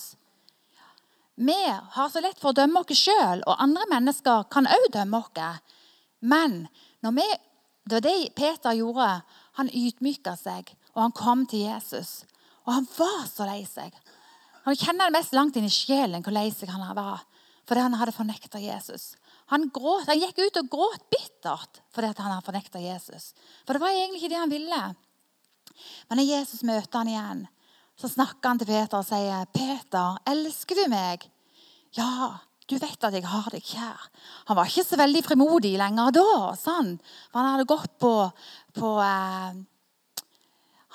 Vi 1.41 1.73
har 1.91 2.09
så 2.13 2.21
lett 2.21 2.41
for 2.41 2.53
å 2.53 2.59
dømme 2.59 2.83
oss 2.83 2.99
sjøl, 3.01 3.41
og 3.49 3.63
andre 3.65 3.87
mennesker 3.89 4.43
kan 4.53 4.69
òg 4.69 4.91
dømme 4.93 5.23
oss. 5.23 5.63
Men 6.21 6.67
vi, 7.01 7.25
det 7.89 7.97
var 7.97 8.05
det 8.05 8.17
Peter 8.37 8.77
gjorde. 8.77 9.07
Han 9.57 9.71
ydmyka 9.73 10.35
seg, 10.37 10.69
og 10.93 11.01
han 11.07 11.15
kom 11.17 11.47
til 11.49 11.65
Jesus. 11.65 12.27
Og 12.67 12.75
han 12.77 12.89
var 12.93 13.25
så 13.31 13.47
lei 13.49 13.63
seg. 13.65 13.97
Han 14.67 14.77
kjenner 14.77 15.09
det 15.09 15.17
mest 15.17 15.33
langt 15.33 15.57
inn 15.57 15.65
i 15.65 15.73
sjelen 15.73 16.21
hvor 16.21 16.37
lei 16.37 16.51
seg 16.53 16.73
han 16.73 16.85
var 16.97 17.25
fordi 17.71 17.85
han 17.85 17.95
hadde 18.01 18.13
fornekta 18.17 18.59
Jesus. 18.59 19.13
Han, 19.53 19.69
gråt, 19.71 20.09
han 20.09 20.19
gikk 20.19 20.41
ut 20.43 20.57
og 20.59 20.71
gråt 20.73 21.05
bittert 21.13 21.79
fordi 21.95 22.09
han 22.11 22.33
hadde 22.33 22.47
fornekta 22.49 22.83
Jesus. 22.83 23.31
For 23.63 23.79
det 23.79 23.83
var 23.85 23.95
egentlig 23.95 24.25
ikke 24.25 24.33
det 24.33 24.41
han 24.41 24.51
ville. 24.53 24.81
Men 26.11 26.19
når 26.19 26.27
Jesus 26.33 26.65
møter 26.67 26.99
han 26.99 27.13
igjen, 27.13 27.45
så 28.01 28.09
snakker 28.09 28.49
han 28.49 28.61
til 28.61 28.71
Peter 28.71 29.01
og 29.01 29.05
sier, 29.05 29.45
'Peter, 29.53 30.17
elsker 30.27 30.79
du 30.79 30.87
meg?' 30.89 31.27
'Ja, 31.93 32.41
du 32.71 32.79
vet 32.79 33.05
at 33.05 33.13
jeg 33.13 33.27
har 33.29 33.51
deg 33.53 33.63
kjær.' 33.63 34.07
Han 34.49 34.57
var 34.57 34.71
ikke 34.71 34.87
så 34.87 34.97
veldig 34.97 35.23
frimodig 35.27 35.77
lenger 35.77 36.15
da. 36.17 36.55
Sånn. 36.57 36.95
Han 37.35 37.49
hadde 37.51 37.69
gått 37.69 37.99
på, 38.01 38.15
på 38.73 38.95
eh, 39.05 39.61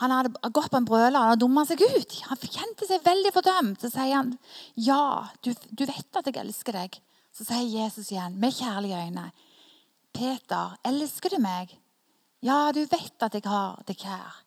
han 0.02 0.12
hadde 0.12 0.52
gått 0.52 0.72
på 0.72 0.80
en 0.82 0.88
brøler 0.88 1.32
og 1.32 1.40
dumma 1.40 1.64
seg 1.68 1.80
ut. 1.80 2.16
Han 2.28 2.42
kjente 2.42 2.88
seg 2.88 3.04
veldig 3.06 3.32
fordømt. 3.36 3.82
Så 3.82 3.92
sier 3.94 4.16
han, 4.16 4.38
'Ja, 4.76 5.30
du, 5.44 5.54
du 5.72 5.86
vet 5.86 6.18
at 6.18 6.26
jeg 6.26 6.42
elsker 6.42 6.74
deg.' 6.74 7.02
Så 7.36 7.44
sier 7.44 7.68
Jesus 7.68 8.12
igjen, 8.12 8.40
med 8.40 8.56
kjærlige 8.56 8.98
øyne, 8.98 9.32
'Peter, 10.14 10.78
elsker 10.84 11.30
du 11.30 11.38
meg?' 11.44 11.78
'Ja, 12.42 12.72
du 12.72 12.82
vet 12.86 13.22
at 13.22 13.34
jeg 13.34 13.46
har 13.46 13.84
deg 13.86 13.98
kjær.' 14.00 14.42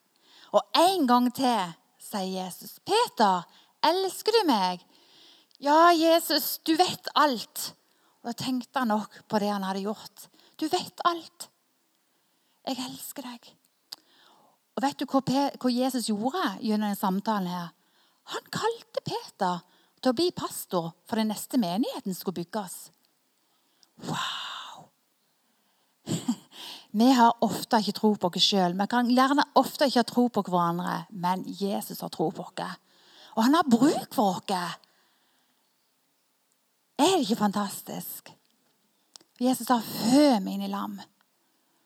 Og 0.57 0.62
en 0.75 1.07
gang 1.07 1.29
til 1.35 1.77
sier 2.09 2.44
Jesus, 2.44 2.79
'Peter, 2.85 3.44
elsker 3.85 4.33
du 4.33 4.42
meg?' 4.49 4.85
'Ja, 5.61 5.92
Jesus, 5.92 6.59
du 6.64 6.75
vet 6.77 7.09
alt.' 7.14 7.75
Og 8.23 8.33
Da 8.33 8.33
tenkte 8.33 8.79
han 8.81 8.88
nok 8.88 9.29
på 9.29 9.38
det 9.38 9.53
han 9.53 9.62
hadde 9.62 9.87
gjort. 9.87 10.29
'Du 10.57 10.68
vet 10.68 11.01
alt. 11.05 11.49
Jeg 12.66 12.77
elsker 12.88 13.23
deg.' 13.23 13.55
Og 14.77 14.83
Vet 14.83 15.01
du 15.01 15.07
hva 15.11 15.71
Jesus 15.75 16.07
gjorde 16.07 16.59
gjennom 16.62 16.87
denne 16.87 16.97
samtalen? 16.97 17.49
her? 17.51 17.73
Han 18.31 18.44
kalte 18.53 19.03
Peter 19.03 19.64
til 19.99 20.12
å 20.12 20.14
bli 20.14 20.29
pastor 20.31 20.92
for 21.09 21.18
den 21.18 21.33
neste 21.33 21.59
menigheten 21.59 22.14
skulle 22.14 22.44
bygges. 22.44 22.92
Wow! 24.07 24.85
Vi 26.98 27.12
har 27.14 27.37
ofte 27.44 27.78
ikke 27.78 27.94
tro 27.94 28.12
på 28.18 28.30
oss 28.32 28.42
sjøl. 28.42 28.74
Vi 28.74 28.87
kan 28.90 29.11
gjerne 29.12 29.44
ofte 29.61 29.87
ikke 29.87 30.02
ha 30.02 30.08
tro 30.08 30.24
på 30.32 30.42
hverandre, 30.48 31.04
men 31.11 31.44
Jesus 31.46 32.00
har 32.02 32.11
tro 32.11 32.30
på 32.34 32.46
oss. 32.46 32.78
Og 33.37 33.44
han 33.44 33.54
har 33.54 33.70
bruk 33.70 34.14
for 34.14 34.40
oss. 34.40 34.78
Er 36.98 37.14
det 37.14 37.22
ikke 37.22 37.44
fantastisk? 37.44 38.32
Jesus 39.40 39.68
har 39.68 39.80
'Fø 39.80 40.40
mine 40.40 40.66
lam'. 40.66 41.00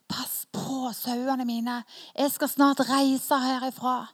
Pass 0.09 0.47
på 0.53 0.93
sauene 0.93 1.45
mine. 1.45 1.85
Jeg 2.19 2.31
skal 2.33 2.49
snart 2.49 2.81
reise 2.81 3.39
herifra. 3.39 4.07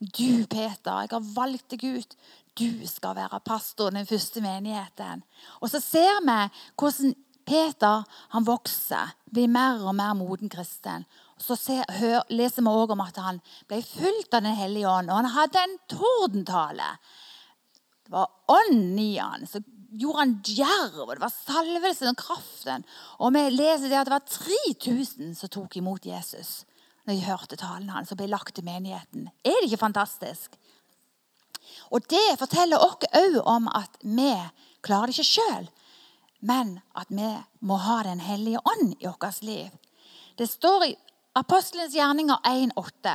Du, 0.00 0.46
Peter, 0.50 1.00
jeg 1.00 1.08
har 1.10 1.34
valgt 1.34 1.70
deg 1.70 1.84
ut. 1.98 2.16
Du 2.58 2.86
skal 2.86 3.16
være 3.16 3.40
pastor 3.40 3.88
i 3.88 3.94
den 3.94 4.06
første 4.06 4.40
menigheten. 4.40 5.22
Og 5.60 5.70
så 5.70 5.80
ser 5.80 6.20
vi 6.24 6.48
hvordan 6.76 7.14
Peter 7.44 8.04
han 8.32 8.46
vokser, 8.46 9.12
blir 9.30 9.50
mer 9.52 9.82
og 9.84 9.94
mer 9.98 10.14
moden 10.16 10.52
kristen. 10.52 11.04
Så 11.40 11.56
se, 11.58 11.80
hør, 11.98 12.22
leser 12.32 12.62
vi 12.62 12.70
også 12.70 12.94
om 12.94 13.04
at 13.04 13.20
han 13.20 13.40
ble 13.68 13.82
fulgt 13.84 14.36
av 14.36 14.44
Den 14.46 14.56
hellige 14.56 14.88
ånd, 14.88 15.10
og 15.10 15.20
han 15.20 15.32
hadde 15.34 15.62
en 15.64 15.78
tordentale. 15.90 16.90
Det 18.04 18.12
var 18.14 18.30
ånden 18.52 18.98
i 19.00 19.16
han. 19.18 19.46
Så 19.48 19.60
gjorde 19.98 20.20
han 20.20 20.36
djerv, 20.46 21.00
og 21.04 21.14
det 21.14 21.24
var 21.24 21.34
salvelsen 21.34 22.12
og 22.12 22.20
kraften. 22.20 22.86
Og 23.18 23.34
vi 23.34 23.44
leser 23.54 23.90
det 23.90 23.98
at 24.00 24.08
det 24.08 24.16
var 24.16 24.28
3000 24.30 25.34
som 25.38 25.52
tok 25.52 25.76
imot 25.80 26.06
Jesus 26.06 26.62
når 27.04 27.18
de 27.18 27.26
hørte 27.26 27.56
talen 27.60 27.90
hans 27.92 28.12
og 28.14 28.16
ble 28.16 28.30
lagt 28.32 28.54
til 28.56 28.64
menigheten. 28.64 29.28
Er 29.44 29.58
det 29.58 29.68
ikke 29.68 29.82
fantastisk? 29.82 30.54
Og 31.92 32.04
det 32.08 32.38
forteller 32.40 32.80
oss 32.80 33.04
òg 33.12 33.36
om 33.44 33.68
at 33.68 33.98
vi 34.00 34.32
klarer 34.84 35.12
det 35.12 35.18
ikke 35.18 35.34
sjøl 35.34 35.68
men 36.44 36.78
at 36.92 37.08
vi 37.08 37.30
må 37.64 37.78
ha 37.80 38.02
Den 38.04 38.20
hellige 38.20 38.60
ånd 38.64 38.96
i 39.00 39.06
vårt 39.06 39.42
liv. 39.42 39.70
Det 40.36 40.46
står 40.50 40.84
i 40.86 40.96
Apostelens 41.34 41.94
gjerninger 41.96 42.36
1,8. 42.46 43.14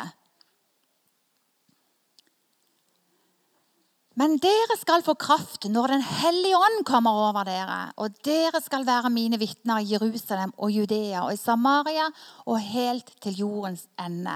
Men 4.20 4.34
dere 4.44 4.76
skal 4.76 5.04
få 5.06 5.14
kraft 5.16 5.70
når 5.72 5.94
Den 5.94 6.02
hellige 6.04 6.58
ånd 6.58 6.82
kommer 6.88 7.16
over 7.30 7.46
dere, 7.48 7.94
og 7.96 8.18
dere 8.26 8.60
skal 8.66 8.84
være 8.88 9.12
mine 9.14 9.40
vitner 9.40 9.80
i 9.80 9.94
Jerusalem 9.94 10.52
og 10.58 10.74
Judea 10.76 11.22
og 11.24 11.34
i 11.34 11.40
Samaria 11.40 12.10
og 12.46 12.60
helt 12.60 13.14
til 13.24 13.38
jordens 13.46 13.86
ende. 14.00 14.36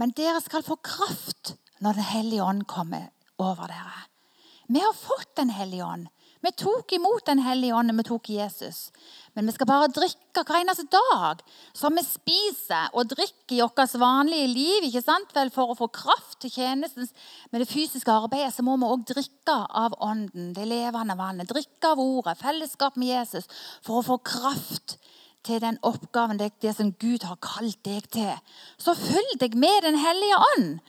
Men 0.00 0.14
dere 0.16 0.40
skal 0.40 0.64
få 0.64 0.78
kraft 0.80 1.56
når 1.80 1.98
Den 1.98 2.08
hellige 2.14 2.46
ånd 2.46 2.64
kommer 2.64 3.10
over 3.36 3.66
dere. 3.68 4.06
Vi 4.68 4.80
har 4.80 4.96
fått 4.96 5.36
Den 5.36 5.50
hellige 5.50 5.84
ånd. 5.84 6.08
Vi 6.40 6.52
tok 6.56 6.92
imot 6.96 7.26
Den 7.28 7.42
hellige 7.44 7.76
ånd 7.76 7.92
vi 7.98 8.04
tok 8.08 8.30
Jesus. 8.32 8.88
Men 9.36 9.46
vi 9.46 9.52
skal 9.52 9.68
bare 9.68 9.90
drikke 9.92 10.42
hver 10.46 10.60
eneste 10.62 10.86
dag. 10.90 11.42
Som 11.76 11.98
vi 11.98 12.04
spiser 12.06 12.94
og 12.96 13.10
drikker 13.12 13.58
i 13.58 13.60
vårt 13.60 13.94
vanlige 14.00 14.48
liv 14.48 14.88
ikke 14.88 15.04
sant? 15.04 15.34
Vel, 15.36 15.52
for 15.54 15.72
å 15.72 15.78
få 15.78 15.90
kraft 15.92 16.40
til 16.40 16.54
tjenesten 16.54 17.08
med 17.52 17.62
det 17.62 17.68
fysiske 17.70 18.12
arbeidet, 18.12 18.54
så 18.56 18.64
må 18.66 18.78
vi 18.80 18.88
òg 18.88 19.04
drikke 19.12 19.58
av 19.84 19.96
Ånden, 20.00 20.54
det 20.56 20.66
levende 20.70 21.18
vannet. 21.18 21.50
Drikke 21.50 21.92
av 21.92 22.00
Ordet, 22.00 22.38
fellesskap 22.40 22.96
med 22.96 23.12
Jesus, 23.12 23.50
for 23.84 24.00
å 24.00 24.06
få 24.06 24.20
kraft 24.24 24.96
til 25.44 25.60
den 25.62 25.78
oppgaven, 25.86 26.40
det, 26.40 26.52
det 26.62 26.74
som 26.76 26.92
Gud 27.00 27.24
har 27.28 27.38
kalt 27.44 27.78
deg 27.84 28.08
til. 28.12 28.32
Så 28.80 28.96
følg 28.96 29.38
deg 29.40 29.56
med 29.60 29.84
Den 29.84 30.00
hellige 30.00 30.40
ånd. 30.54 30.80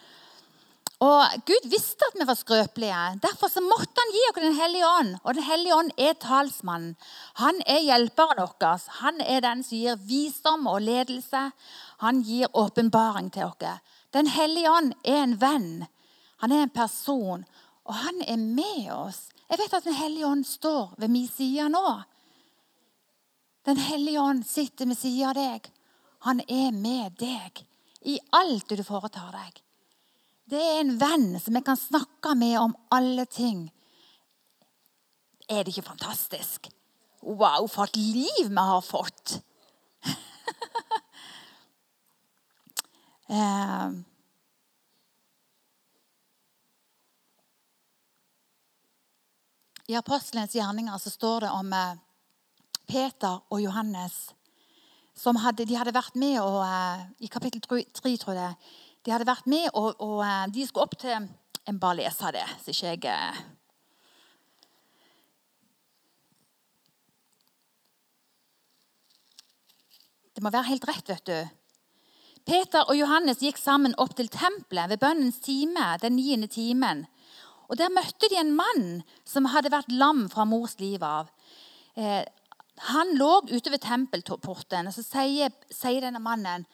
Og 1.02 1.46
Gud 1.50 1.64
visste 1.72 2.06
at 2.06 2.18
vi 2.20 2.26
var 2.30 2.38
skrøpelige. 2.38 2.98
Derfor 3.24 3.50
så 3.50 3.62
måtte 3.66 3.98
han 3.98 4.12
gi 4.14 4.26
oss 4.30 4.42
Den 4.44 4.58
hellige 4.60 4.88
ånd. 4.88 5.16
Og 5.24 5.34
Den 5.34 5.44
hellige 5.44 5.76
ånd 5.76 5.92
er 5.98 6.14
talsmannen. 6.14 6.96
Han 7.42 7.62
er 7.66 7.82
hjelperen 7.82 8.38
vår. 8.38 8.84
Han 9.02 9.22
er 9.22 9.42
den 9.42 9.64
som 9.64 9.78
gir 9.78 9.98
visdom 9.98 10.68
og 10.68 10.82
ledelse. 10.82 11.52
Han 12.06 12.22
gir 12.22 12.54
åpenbaring 12.54 13.32
til 13.34 13.50
oss. 13.50 13.82
Den 14.14 14.28
hellige 14.28 14.70
ånd 14.70 14.94
er 15.04 15.24
en 15.24 15.42
venn. 15.42 15.88
Han 16.38 16.52
er 16.52 16.64
en 16.64 16.70
person, 16.74 17.46
og 17.86 17.94
han 17.96 18.22
er 18.22 18.38
med 18.38 18.92
oss. 18.94 19.30
Jeg 19.50 19.58
vet 19.58 19.74
at 19.74 19.84
Den 19.84 19.94
hellige 19.94 20.28
ånd 20.28 20.46
står 20.46 20.94
ved 20.98 21.10
min 21.10 21.28
side 21.28 21.70
nå. 21.70 22.02
Den 23.66 23.78
hellige 23.78 24.22
ånd 24.22 24.46
sitter 24.46 24.86
ved 24.86 24.98
siden 24.98 25.30
av 25.30 25.36
deg. 25.36 25.72
Han 26.26 26.42
er 26.48 26.72
med 26.72 27.18
deg 27.18 27.66
i 28.06 28.20
alt 28.32 28.70
du 28.70 28.84
foretar 28.84 29.34
deg. 29.34 29.62
Det 30.52 30.60
er 30.60 30.82
en 30.82 30.98
venn 31.00 31.40
som 31.40 31.56
jeg 31.56 31.64
kan 31.64 31.78
snakke 31.80 32.34
med 32.36 32.58
om 32.60 32.74
alle 32.92 33.24
ting. 33.32 33.72
Er 35.48 35.64
det 35.64 35.72
ikke 35.72 35.94
fantastisk? 35.94 36.68
Wow, 37.24 37.68
for 37.72 37.84
et 37.88 37.96
liv 37.96 38.50
vi 38.50 38.56
har 38.58 38.82
fått! 38.84 39.40
eh. 43.32 43.90
I 49.88 49.96
apostelens 49.96 50.56
gjerninger 50.56 50.98
så 51.00 51.10
står 51.16 51.40
det 51.46 51.56
om 51.56 51.74
eh, 51.80 51.96
Peter 52.92 53.40
og 53.48 53.64
Johannes. 53.64 54.36
Hadde, 55.22 55.64
de 55.64 55.76
hadde 55.80 55.96
vært 55.96 56.16
med 56.20 56.42
og, 56.44 56.64
eh, 56.68 57.00
I 57.24 57.28
kapittel 57.32 57.62
3, 57.64 57.86
tror 58.20 58.36
jeg 58.36 58.56
de 59.06 59.14
hadde 59.14 59.30
vært 59.30 59.48
med, 59.50 59.70
og, 59.74 59.96
og 60.02 60.20
eh, 60.26 60.46
de 60.54 60.68
skulle 60.68 60.86
opp 60.86 61.00
til 61.02 61.30
Jeg 61.62 61.80
bare 61.82 62.00
lese 62.02 62.32
det, 62.34 62.46
så 62.62 62.74
ikke 62.74 62.92
jeg 62.92 63.06
eh, 63.10 63.42
Det 70.32 70.44
må 70.46 70.50
være 70.54 70.72
helt 70.72 70.86
rett, 70.88 71.10
vet 71.12 71.26
du. 71.28 71.40
Peter 72.48 72.88
og 72.88 72.96
Johannes 72.98 73.42
gikk 73.44 73.60
sammen 73.60 73.94
opp 74.02 74.16
til 74.18 74.30
tempelet 74.32 74.90
ved 74.90 75.02
bønnens 75.02 75.42
time, 75.44 75.92
den 76.02 76.16
niende 76.18 76.48
timen. 76.50 77.04
Og 77.70 77.78
Der 77.78 77.92
møtte 77.94 78.30
de 78.32 78.40
en 78.40 78.56
mann 78.56 79.04
som 79.28 79.50
hadde 79.52 79.74
vært 79.74 79.92
lam 79.92 80.30
fra 80.32 80.48
mors 80.48 80.80
liv 80.80 81.04
av. 81.04 81.30
Eh, 81.96 82.24
han 82.92 83.14
lå 83.20 83.44
ute 83.52 83.70
ved 83.70 83.84
tempelporten, 83.84 84.88
og 84.88 84.96
så 84.96 85.04
sier, 85.06 85.54
sier 85.70 86.02
denne 86.02 86.24
mannen 86.24 86.66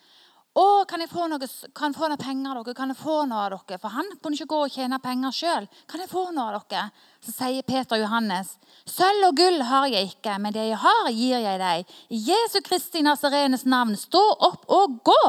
å, 0.58 0.66
kan 0.90 1.04
jeg 1.04 1.12
få 1.12 1.28
noe, 1.30 1.48
kan 1.78 1.92
jeg 1.92 2.00
få 2.00 2.08
noe 2.10 2.18
penger 2.22 2.58
av 2.58 2.66
dere? 2.66 2.78
Kan 2.78 2.94
jeg 2.94 2.98
få 2.98 3.18
noe 3.30 3.44
av 3.46 3.54
dere? 3.54 3.78
For 3.82 3.94
han 3.94 4.08
kunne 4.16 4.38
ikke 4.38 4.50
gå 4.54 4.62
og 4.66 4.74
tjene 4.74 4.98
penger 5.04 5.36
sjøl. 5.38 5.68
Kan 5.90 6.02
jeg 6.02 6.10
få 6.10 6.24
noe 6.34 6.48
av 6.50 6.66
dere? 6.72 6.88
Så 7.22 7.34
sier 7.36 7.68
Peter 7.68 8.02
Johannes, 8.02 8.56
sølv 8.90 9.30
og 9.30 9.38
gull 9.38 9.62
har 9.70 9.90
jeg 9.92 10.14
ikke, 10.14 10.38
men 10.42 10.56
det 10.56 10.66
jeg 10.70 10.82
har, 10.82 11.12
gir 11.14 11.44
jeg 11.44 11.62
deg. 11.62 11.96
I 12.10 12.22
Jesu 12.32 12.60
Kristi 12.66 13.04
Nazarenes 13.06 13.68
navn, 13.70 13.98
stå 14.00 14.24
opp 14.50 14.66
og 14.74 15.00
gå! 15.06 15.24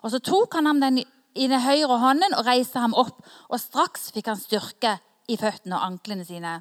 Og 0.00 0.12
så 0.12 0.20
tok 0.24 0.56
han 0.58 0.68
ham 0.68 0.80
den 0.82 1.00
i 1.00 1.46
den 1.46 1.62
høyre 1.62 2.00
hånden 2.02 2.34
og 2.36 2.48
reiste 2.48 2.82
ham 2.82 2.96
opp, 2.98 3.20
og 3.48 3.60
straks 3.62 4.10
fikk 4.14 4.32
han 4.32 4.40
styrke 4.40 4.96
i 5.30 5.38
føttene 5.40 5.78
og 5.78 5.86
anklene 5.86 6.26
sine. 6.26 6.58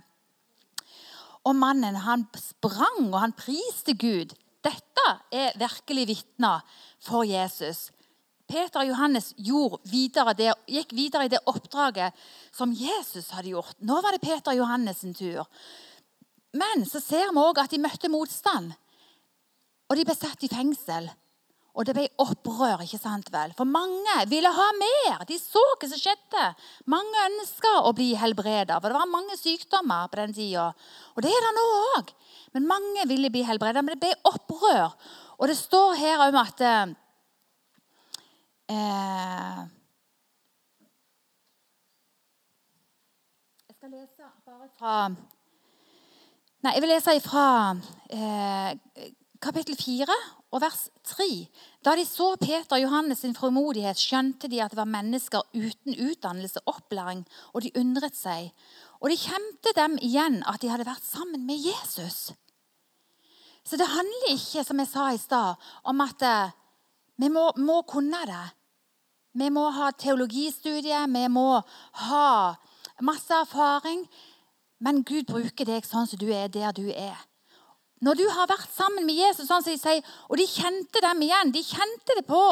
Og 1.48 1.56
mannen 1.58 1.98
han 2.04 2.28
sprang, 2.38 3.10
og 3.10 3.20
han 3.24 3.36
priste 3.38 3.96
Gud. 3.98 4.36
Dette 4.60 5.06
er 5.32 5.56
virkelig 5.58 6.06
vitner 6.10 6.66
for 7.04 7.28
Jesus. 7.28 7.90
Peter 8.50 8.82
og 8.82 8.90
Johannes 8.90 9.34
videre 9.86 10.34
det, 10.34 10.54
gikk 10.66 10.96
videre 10.98 11.28
i 11.28 11.32
det 11.32 11.44
oppdraget 11.46 12.18
som 12.52 12.74
Jesus 12.74 13.30
hadde 13.36 13.54
gjort. 13.54 13.78
Nå 13.86 14.00
var 14.02 14.16
det 14.16 14.24
Peter 14.24 14.56
og 14.56 14.58
Johannes 14.64 15.04
sin 15.04 15.14
tur. 15.14 15.46
Men 16.58 16.86
så 16.90 17.02
ser 17.04 17.30
vi 17.30 17.42
òg 17.44 17.62
at 17.62 17.70
de 17.70 17.82
møtte 17.82 18.10
motstand. 18.10 18.74
Og 19.90 19.98
de 19.98 20.06
ble 20.06 20.16
satt 20.18 20.46
i 20.46 20.50
fengsel. 20.50 21.10
Og 21.78 21.86
det 21.86 21.94
ble 21.96 22.08
opprør, 22.20 22.82
ikke 22.84 22.98
sant 23.00 23.30
vel? 23.32 23.54
For 23.56 23.70
mange 23.70 24.16
ville 24.28 24.50
ha 24.52 24.66
mer. 24.76 25.22
De 25.30 25.38
så 25.40 25.62
hva 25.80 25.88
som 25.88 26.02
skjedde. 26.02 26.48
Mange 26.92 27.26
ønska 27.30 27.76
å 27.86 27.94
bli 27.96 28.10
helbreda. 28.20 28.80
For 28.82 28.90
det 28.90 28.98
var 28.98 29.14
mange 29.14 29.38
sykdommer 29.40 30.10
på 30.10 30.20
den 30.20 30.34
tida. 30.36 30.72
Og 31.14 31.24
det 31.24 31.32
er 31.32 31.46
det 31.46 31.54
nå 31.56 31.66
òg. 32.00 32.12
Men 32.58 32.68
mange 32.68 33.06
ville 33.08 33.32
bli 33.32 33.46
helbreda. 33.48 33.86
Men 33.86 33.96
det 33.96 34.02
ble 34.02 34.12
opprør. 34.28 34.98
Og 35.40 35.48
det 35.48 35.58
står 35.58 35.94
her 35.96 36.22
om 36.28 36.36
at 36.36 36.62
eh, 36.68 36.88
Jeg 43.70 43.76
skal 43.78 43.94
lese 43.96 44.28
bare 44.46 44.68
fra 44.76 44.96
Nei, 46.60 46.74
jeg 46.76 46.84
vil 46.84 46.92
lese 46.92 47.16
fra 47.24 47.46
eh, 48.12 48.74
kapittel 49.40 49.78
4 49.80 50.18
og 50.52 50.60
vers 50.60 50.90
3. 51.08 51.28
Da 51.88 51.94
de 51.96 52.04
så 52.04 52.34
Peter 52.42 52.76
og 52.76 52.82
Johannes 52.84 53.22
sin 53.24 53.36
frimodighet, 53.38 53.96
skjønte 53.96 54.50
de 54.52 54.60
at 54.60 54.74
det 54.74 54.82
var 54.82 54.92
mennesker 54.92 55.46
uten 55.56 55.96
utdannelse 55.96 56.60
og 56.66 56.82
opplæring, 56.82 57.24
og 57.54 57.64
de 57.64 57.72
undret 57.80 58.20
seg. 58.20 58.52
Og 59.00 59.08
de 59.14 59.22
kjente 59.22 59.72
dem 59.78 59.96
igjen 60.04 60.42
at 60.44 60.60
de 60.60 60.74
hadde 60.74 60.90
vært 60.90 61.08
sammen 61.08 61.48
med 61.48 61.64
Jesus. 61.64 62.34
Så 63.70 63.78
det 63.78 63.86
handler 63.86 64.32
ikke, 64.34 64.64
som 64.66 64.80
jeg 64.82 64.90
sa 64.90 65.12
i 65.14 65.22
stad, 65.22 65.68
om 65.86 66.02
at 66.02 66.24
eh, 66.26 66.56
vi 67.22 67.30
må, 67.30 67.52
må 67.62 67.84
kunne 67.86 68.24
det. 68.26 68.46
Vi 69.38 69.50
må 69.54 69.68
ha 69.76 69.92
teologistudie, 69.94 71.04
vi 71.14 71.26
må 71.30 71.62
ha 72.02 72.30
masse 73.06 73.36
erfaring. 73.36 74.08
Men 74.82 75.04
Gud 75.06 75.28
bruker 75.30 75.68
deg 75.70 75.86
sånn 75.86 76.08
som 76.10 76.18
du 76.18 76.32
er 76.34 76.50
der 76.50 76.74
du 76.74 76.88
er. 76.90 77.18
Når 78.02 78.16
du 78.16 78.24
har 78.32 78.48
vært 78.50 78.72
sammen 78.74 79.06
med 79.06 79.20
Jesus, 79.20 79.46
sånn 79.46 79.62
som 79.62 79.76
de 79.76 79.78
sier, 79.78 80.06
og 80.32 80.40
de 80.40 80.46
kjente 80.48 81.02
dem 81.04 81.26
igjen 81.26 81.50
De 81.52 81.60
kjente 81.68 82.16
det 82.16 82.24
på 82.30 82.44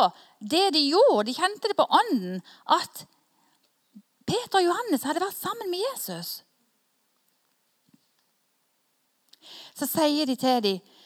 det 0.43 0.65
de 0.75 0.82
gjorde, 0.89 1.30
de 1.30 1.38
kjente 1.38 1.71
det 1.71 1.77
på 1.80 1.88
ånden, 1.88 2.41
at 2.77 3.06
Peter 4.27 4.60
og 4.60 4.67
Johannes 4.67 5.08
hadde 5.08 5.23
vært 5.23 5.39
sammen 5.39 5.71
med 5.71 5.82
Jesus. 5.88 6.41
Så 9.73 9.88
sier 9.88 10.27
de 10.27 10.36
til 10.36 10.62
dem 10.65 10.96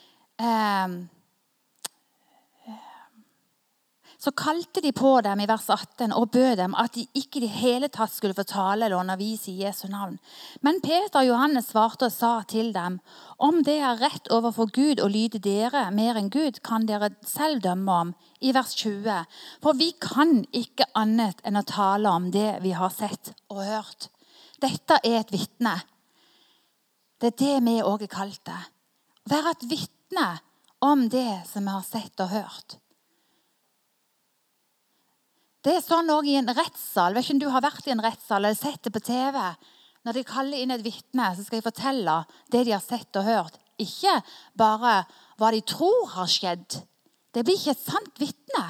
så 4.22 4.32
kalte 4.38 4.84
de 4.86 4.92
på 4.94 5.16
dem 5.26 5.40
i 5.42 5.48
vers 5.50 5.66
18 5.74 6.12
og 6.14 6.30
bød 6.36 6.60
dem 6.60 6.76
at 6.78 6.94
de 6.94 7.08
ikke 7.18 7.40
i 7.40 7.44
det 7.48 7.56
hele 7.56 7.88
tatt 7.90 8.14
skulle 8.14 8.38
fortale 8.38 8.52
tale 8.52 8.86
eller 8.86 9.00
undervise 9.00 9.50
i 9.50 9.64
Jesu 9.64 9.88
navn. 9.90 10.20
Men 10.62 10.82
Peter 10.84 11.24
og 11.24 11.26
Johannes 11.26 11.72
svarte 11.72 12.06
og 12.06 12.14
sa 12.14 12.44
til 12.48 12.70
dem.: 12.74 13.00
Om 13.40 13.64
det 13.66 13.80
er 13.80 13.98
rett 14.02 14.30
overfor 14.30 14.70
Gud 14.70 15.02
å 15.02 15.08
lyde 15.10 15.40
dere 15.40 15.90
mer 15.92 16.20
enn 16.20 16.30
Gud, 16.30 16.62
kan 16.62 16.86
dere 16.86 17.10
selv 17.26 17.64
dømme 17.64 17.92
om. 17.92 18.14
I 18.42 18.54
vers 18.54 18.76
20. 18.76 19.26
For 19.64 19.74
vi 19.74 19.92
kan 20.02 20.46
ikke 20.54 20.86
annet 20.94 21.42
enn 21.44 21.58
å 21.58 21.66
tale 21.66 22.10
om 22.10 22.30
det 22.32 22.60
vi 22.62 22.72
har 22.78 22.90
sett 22.90 23.34
og 23.50 23.64
hørt. 23.66 24.10
Dette 24.62 25.00
er 25.04 25.20
et 25.22 25.34
vitne. 25.34 25.82
Det 27.18 27.34
er 27.34 27.40
det 27.42 27.58
vi 27.66 27.82
òg 27.82 28.06
er 28.06 28.14
kalt. 28.14 28.54
Være 29.26 29.56
et 29.56 29.66
vitne 29.70 30.01
vitne 30.12 30.40
om 30.80 31.10
det 31.10 31.44
som 31.48 31.64
vi 31.64 31.72
har 31.72 31.84
sett 31.84 32.20
og 32.20 32.30
hørt. 32.30 32.78
Det 35.62 35.76
er 35.78 35.84
sånn 35.86 36.10
òg 36.10 36.26
i 36.26 36.40
en 36.40 36.50
rettssal. 36.50 37.14
Vet 37.14 37.24
ikke 37.24 37.34
om 37.36 37.40
du 37.40 37.50
har 37.54 37.62
vært 37.62 37.88
i 37.88 37.92
en 37.94 38.02
rettssal 38.02 38.44
eller 38.44 38.58
sett 38.58 38.82
det 38.84 38.92
på 38.92 39.00
TV. 39.00 39.38
Når 40.04 40.14
de 40.18 40.24
kaller 40.26 40.58
inn 40.58 40.72
et 40.74 40.82
vitne, 40.82 41.36
så 41.36 41.46
skal 41.46 41.62
de 41.62 41.68
fortelle 41.68 42.16
det 42.50 42.64
de 42.66 42.74
har 42.74 42.82
sett 42.82 43.16
og 43.16 43.28
hørt. 43.28 43.60
Ikke 43.78 44.22
bare 44.58 45.04
hva 45.38 45.52
de 45.54 45.62
tror 45.62 46.10
har 46.16 46.30
skjedd. 46.30 46.82
Det 47.32 47.46
blir 47.46 47.60
ikke 47.60 47.76
et 47.76 47.86
sant 47.86 48.18
vitne. 48.20 48.66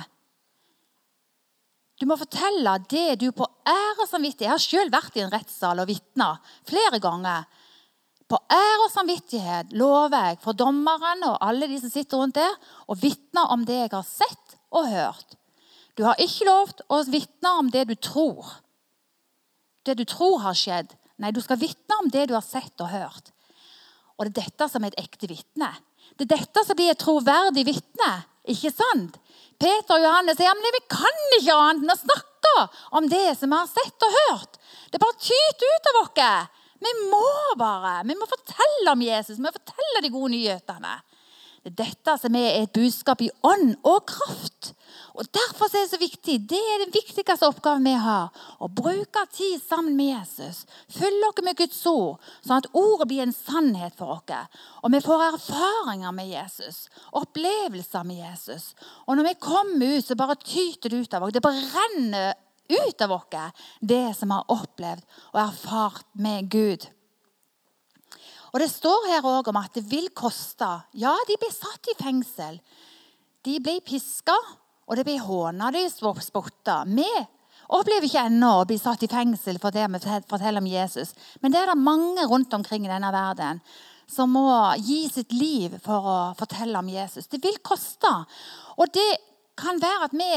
Du 1.95 2.08
må 2.10 2.17
fortelle 2.19 2.75
det 2.91 3.21
du 3.21 3.30
på 3.32 3.45
ære 3.69 4.08
samvittighet 4.10 4.49
Jeg 4.49 4.51
har 4.51 4.63
selv 4.65 4.95
vært 4.95 5.15
i 5.15 5.23
en 5.23 5.32
rettssal 5.32 5.80
og 5.80 5.88
vitna 5.88 6.34
flere 6.67 6.99
ganger. 6.99 7.47
På 8.32 8.38
ære 8.48 8.86
og 8.86 8.91
samvittighet 8.94 9.74
lover 9.76 10.30
jeg 10.30 10.39
for 10.39 10.56
dommeren 10.56 11.26
og 11.28 11.39
alle 11.44 11.67
de 11.67 11.82
som 11.82 11.91
sitter 11.91 12.22
rundt 12.22 12.38
der, 12.38 12.54
å 12.88 12.96
vitne 12.96 13.44
om 13.52 13.65
det 13.67 13.82
jeg 13.82 13.91
har 13.91 14.08
sett 14.08 14.56
og 14.72 14.88
hørt. 14.88 15.36
Du 16.00 16.06
har 16.08 16.20
ikke 16.24 16.48
lov 16.48 16.72
til 16.78 16.88
å 16.96 17.02
vitne 17.12 17.52
om 17.60 17.72
det 17.74 17.84
du 17.89 17.96
tror. 18.00 18.48
Det 19.84 19.98
du 20.00 20.06
tror 20.08 20.39
har 20.46 20.56
skjedd. 20.56 20.94
Nei, 21.20 21.34
du 21.36 21.41
skal 21.44 21.60
vitne 21.60 21.98
om 22.00 22.08
det 22.13 22.30
du 22.30 22.36
har 22.38 22.46
sett 22.46 22.80
og 22.80 22.94
hørt. 22.94 23.34
Og 24.15 24.24
det 24.24 24.32
er 24.32 24.38
dette 24.46 24.70
som 24.72 24.86
er 24.86 24.94
et 24.94 25.04
ekte 25.04 25.28
vitne. 25.28 25.74
Det 26.15 26.30
er 26.30 26.38
dette 26.38 26.63
som 26.63 26.80
blir 26.80 26.94
et 26.94 27.04
troverdig 27.04 27.65
vitne. 27.67 28.12
Ikke 28.48 28.72
sant? 28.72 29.20
Peter 29.60 29.98
og 29.98 30.06
Johannes 30.06 30.39
sier 30.39 30.56
men 30.56 30.78
vi 30.78 30.84
kan 30.89 31.22
ikke 31.38 31.60
annet 31.67 31.84
enn 31.84 31.94
å 31.94 32.00
snakke 32.00 32.56
om 32.98 33.12
det 33.12 33.28
som 33.38 33.52
vi 33.52 33.60
har 33.60 33.70
sett 33.70 34.08
og 34.08 34.17
hørt. 34.22 34.58
Det 34.89 35.04
bare 35.04 35.20
tyter 35.20 35.76
ut 35.76 35.91
av 35.91 36.04
oss. 36.06 36.60
Vi 36.82 36.94
må 37.12 37.26
bare. 37.60 38.02
Vi 38.10 38.17
må 38.17 38.28
fortelle 38.30 38.96
om 38.96 39.06
Jesus. 39.06 39.38
Vi 39.38 39.46
må 39.46 39.54
fortelle 39.54 40.04
de 40.04 40.13
gode 40.13 40.34
nyhetene. 40.34 40.98
Det 41.62 41.70
er 41.70 41.78
dette 41.78 42.13
som 42.17 42.36
er 42.39 42.56
et 42.63 42.72
budskap 42.74 43.20
i 43.22 43.30
ånd 43.46 43.76
og 43.86 44.08
kraft. 44.10 44.72
Og 45.13 45.28
Derfor 45.30 45.70
er 45.70 45.84
det 45.84 45.91
så 45.91 46.00
viktig. 46.02 46.39
Det 46.50 46.58
er 46.58 46.82
den 46.82 46.94
viktigste 46.96 47.46
oppgaven 47.46 47.86
vi 47.86 47.94
har. 48.02 48.32
Å 48.58 48.70
bruke 48.72 49.26
tid 49.30 49.62
sammen 49.62 49.94
med 50.00 50.10
Jesus. 50.10 50.63
Følge 50.89 51.30
oss 51.30 51.44
med 51.46 51.60
Guds 51.60 51.84
ord, 51.91 52.17
sånn 52.41 52.63
at 52.63 52.70
ordet 52.74 53.08
blir 53.12 53.22
en 53.28 53.36
sannhet 53.36 53.94
for 54.00 54.15
oss. 54.15 54.58
Og 54.82 54.96
vi 54.96 55.04
får 55.06 55.26
erfaringer 55.28 56.15
med 56.17 56.32
Jesus. 56.34 56.88
Opplevelser 57.22 58.10
med 58.10 58.24
Jesus. 58.24 58.72
Og 59.06 59.20
når 59.20 59.30
vi 59.30 59.39
kommer 59.46 60.00
ut, 60.00 60.08
så 60.08 60.17
bare 60.17 60.39
tyter 60.41 60.89
det 60.89 61.04
ut 61.04 61.13
av 61.13 61.28
oss. 61.28 61.36
Det 61.36 61.46
brenner 61.46 62.34
ut 62.71 63.01
av 63.01 63.12
oss, 63.17 63.62
det 63.79 64.15
som 64.17 64.31
vi 64.31 64.39
har 64.39 64.55
opplevd 64.55 65.05
og 65.34 65.41
erfart 65.43 66.07
med 66.13 66.49
Gud. 66.51 66.88
Og 68.51 68.60
Det 68.60 68.71
står 68.71 69.07
her 69.07 69.25
også 69.25 69.49
om 69.49 69.60
at 69.62 69.75
det 69.75 69.86
vil 69.88 70.10
koste. 70.15 70.69
Ja, 70.93 71.13
de 71.27 71.38
ble 71.39 71.51
satt 71.53 71.88
i 71.88 71.95
fengsel. 71.99 72.60
De 73.47 73.60
ble 73.63 73.79
piska, 73.81 74.36
og 74.88 74.97
det 74.97 75.05
ble 75.07 75.15
håna, 75.23 75.71
de 75.71 75.86
spotta. 75.89 76.81
Vi 76.86 77.07
opplever 77.71 78.05
ikke 78.05 78.25
ennå 78.27 78.51
å 78.60 78.67
bli 78.67 78.77
satt 78.77 79.05
i 79.05 79.12
fengsel 79.12 79.57
for 79.62 79.71
det 79.71 79.88
vi 79.88 80.01
forteller 80.27 80.60
om 80.60 80.67
Jesus. 80.67 81.15
Men 81.39 81.53
det 81.53 81.62
er 81.62 81.71
det 81.71 81.79
mange 81.79 82.27
rundt 82.27 82.53
omkring 82.53 82.86
i 82.86 82.91
denne 82.91 83.12
verden 83.15 83.63
som 84.12 84.34
må 84.36 84.51
gi 84.84 85.05
sitt 85.07 85.31
liv 85.31 85.77
for 85.86 86.03
å 86.03 86.17
fortelle 86.36 86.79
om 86.79 86.89
Jesus. 86.91 87.29
Det 87.31 87.39
vil 87.43 87.62
koste. 87.63 88.12
Og 88.75 88.91
det 88.91 89.12
kan 89.60 89.79
være 89.79 90.10
at 90.10 90.15
vi 90.15 90.31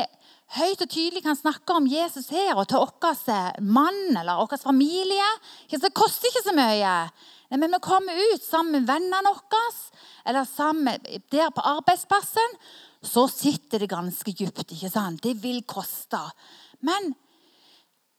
høyt 0.55 0.83
og 0.85 0.90
tydelig 0.90 1.25
kan 1.25 1.38
snakke 1.38 1.75
om 1.75 1.87
Jesus 1.90 2.29
her 2.33 2.55
og 2.55 2.69
til 2.71 2.83
vår 2.83 3.61
mann 3.62 4.17
eller 4.17 4.38
vår 4.38 4.61
familie. 4.62 5.27
Det 5.71 5.95
koster 5.97 6.31
ikke 6.31 6.45
så 6.47 6.55
mye. 6.57 6.95
Men 7.55 7.75
vi 7.77 7.81
kommer 7.83 8.19
ut 8.33 8.43
sammen 8.43 8.79
med 8.79 8.88
vennene 8.88 9.35
våre 9.35 9.64
eller 10.25 10.47
sammen 10.49 11.03
der 11.31 11.51
på 11.53 11.64
arbeidsplassen 11.75 12.59
så 13.05 13.27
sitter 13.29 13.83
det 13.83 13.90
ganske 13.90 14.33
dypt. 14.33 14.73
ikke 14.73 14.90
sant? 14.90 15.23
Det 15.23 15.37
vil 15.43 15.62
koste. 15.69 16.21
Men 16.81 17.12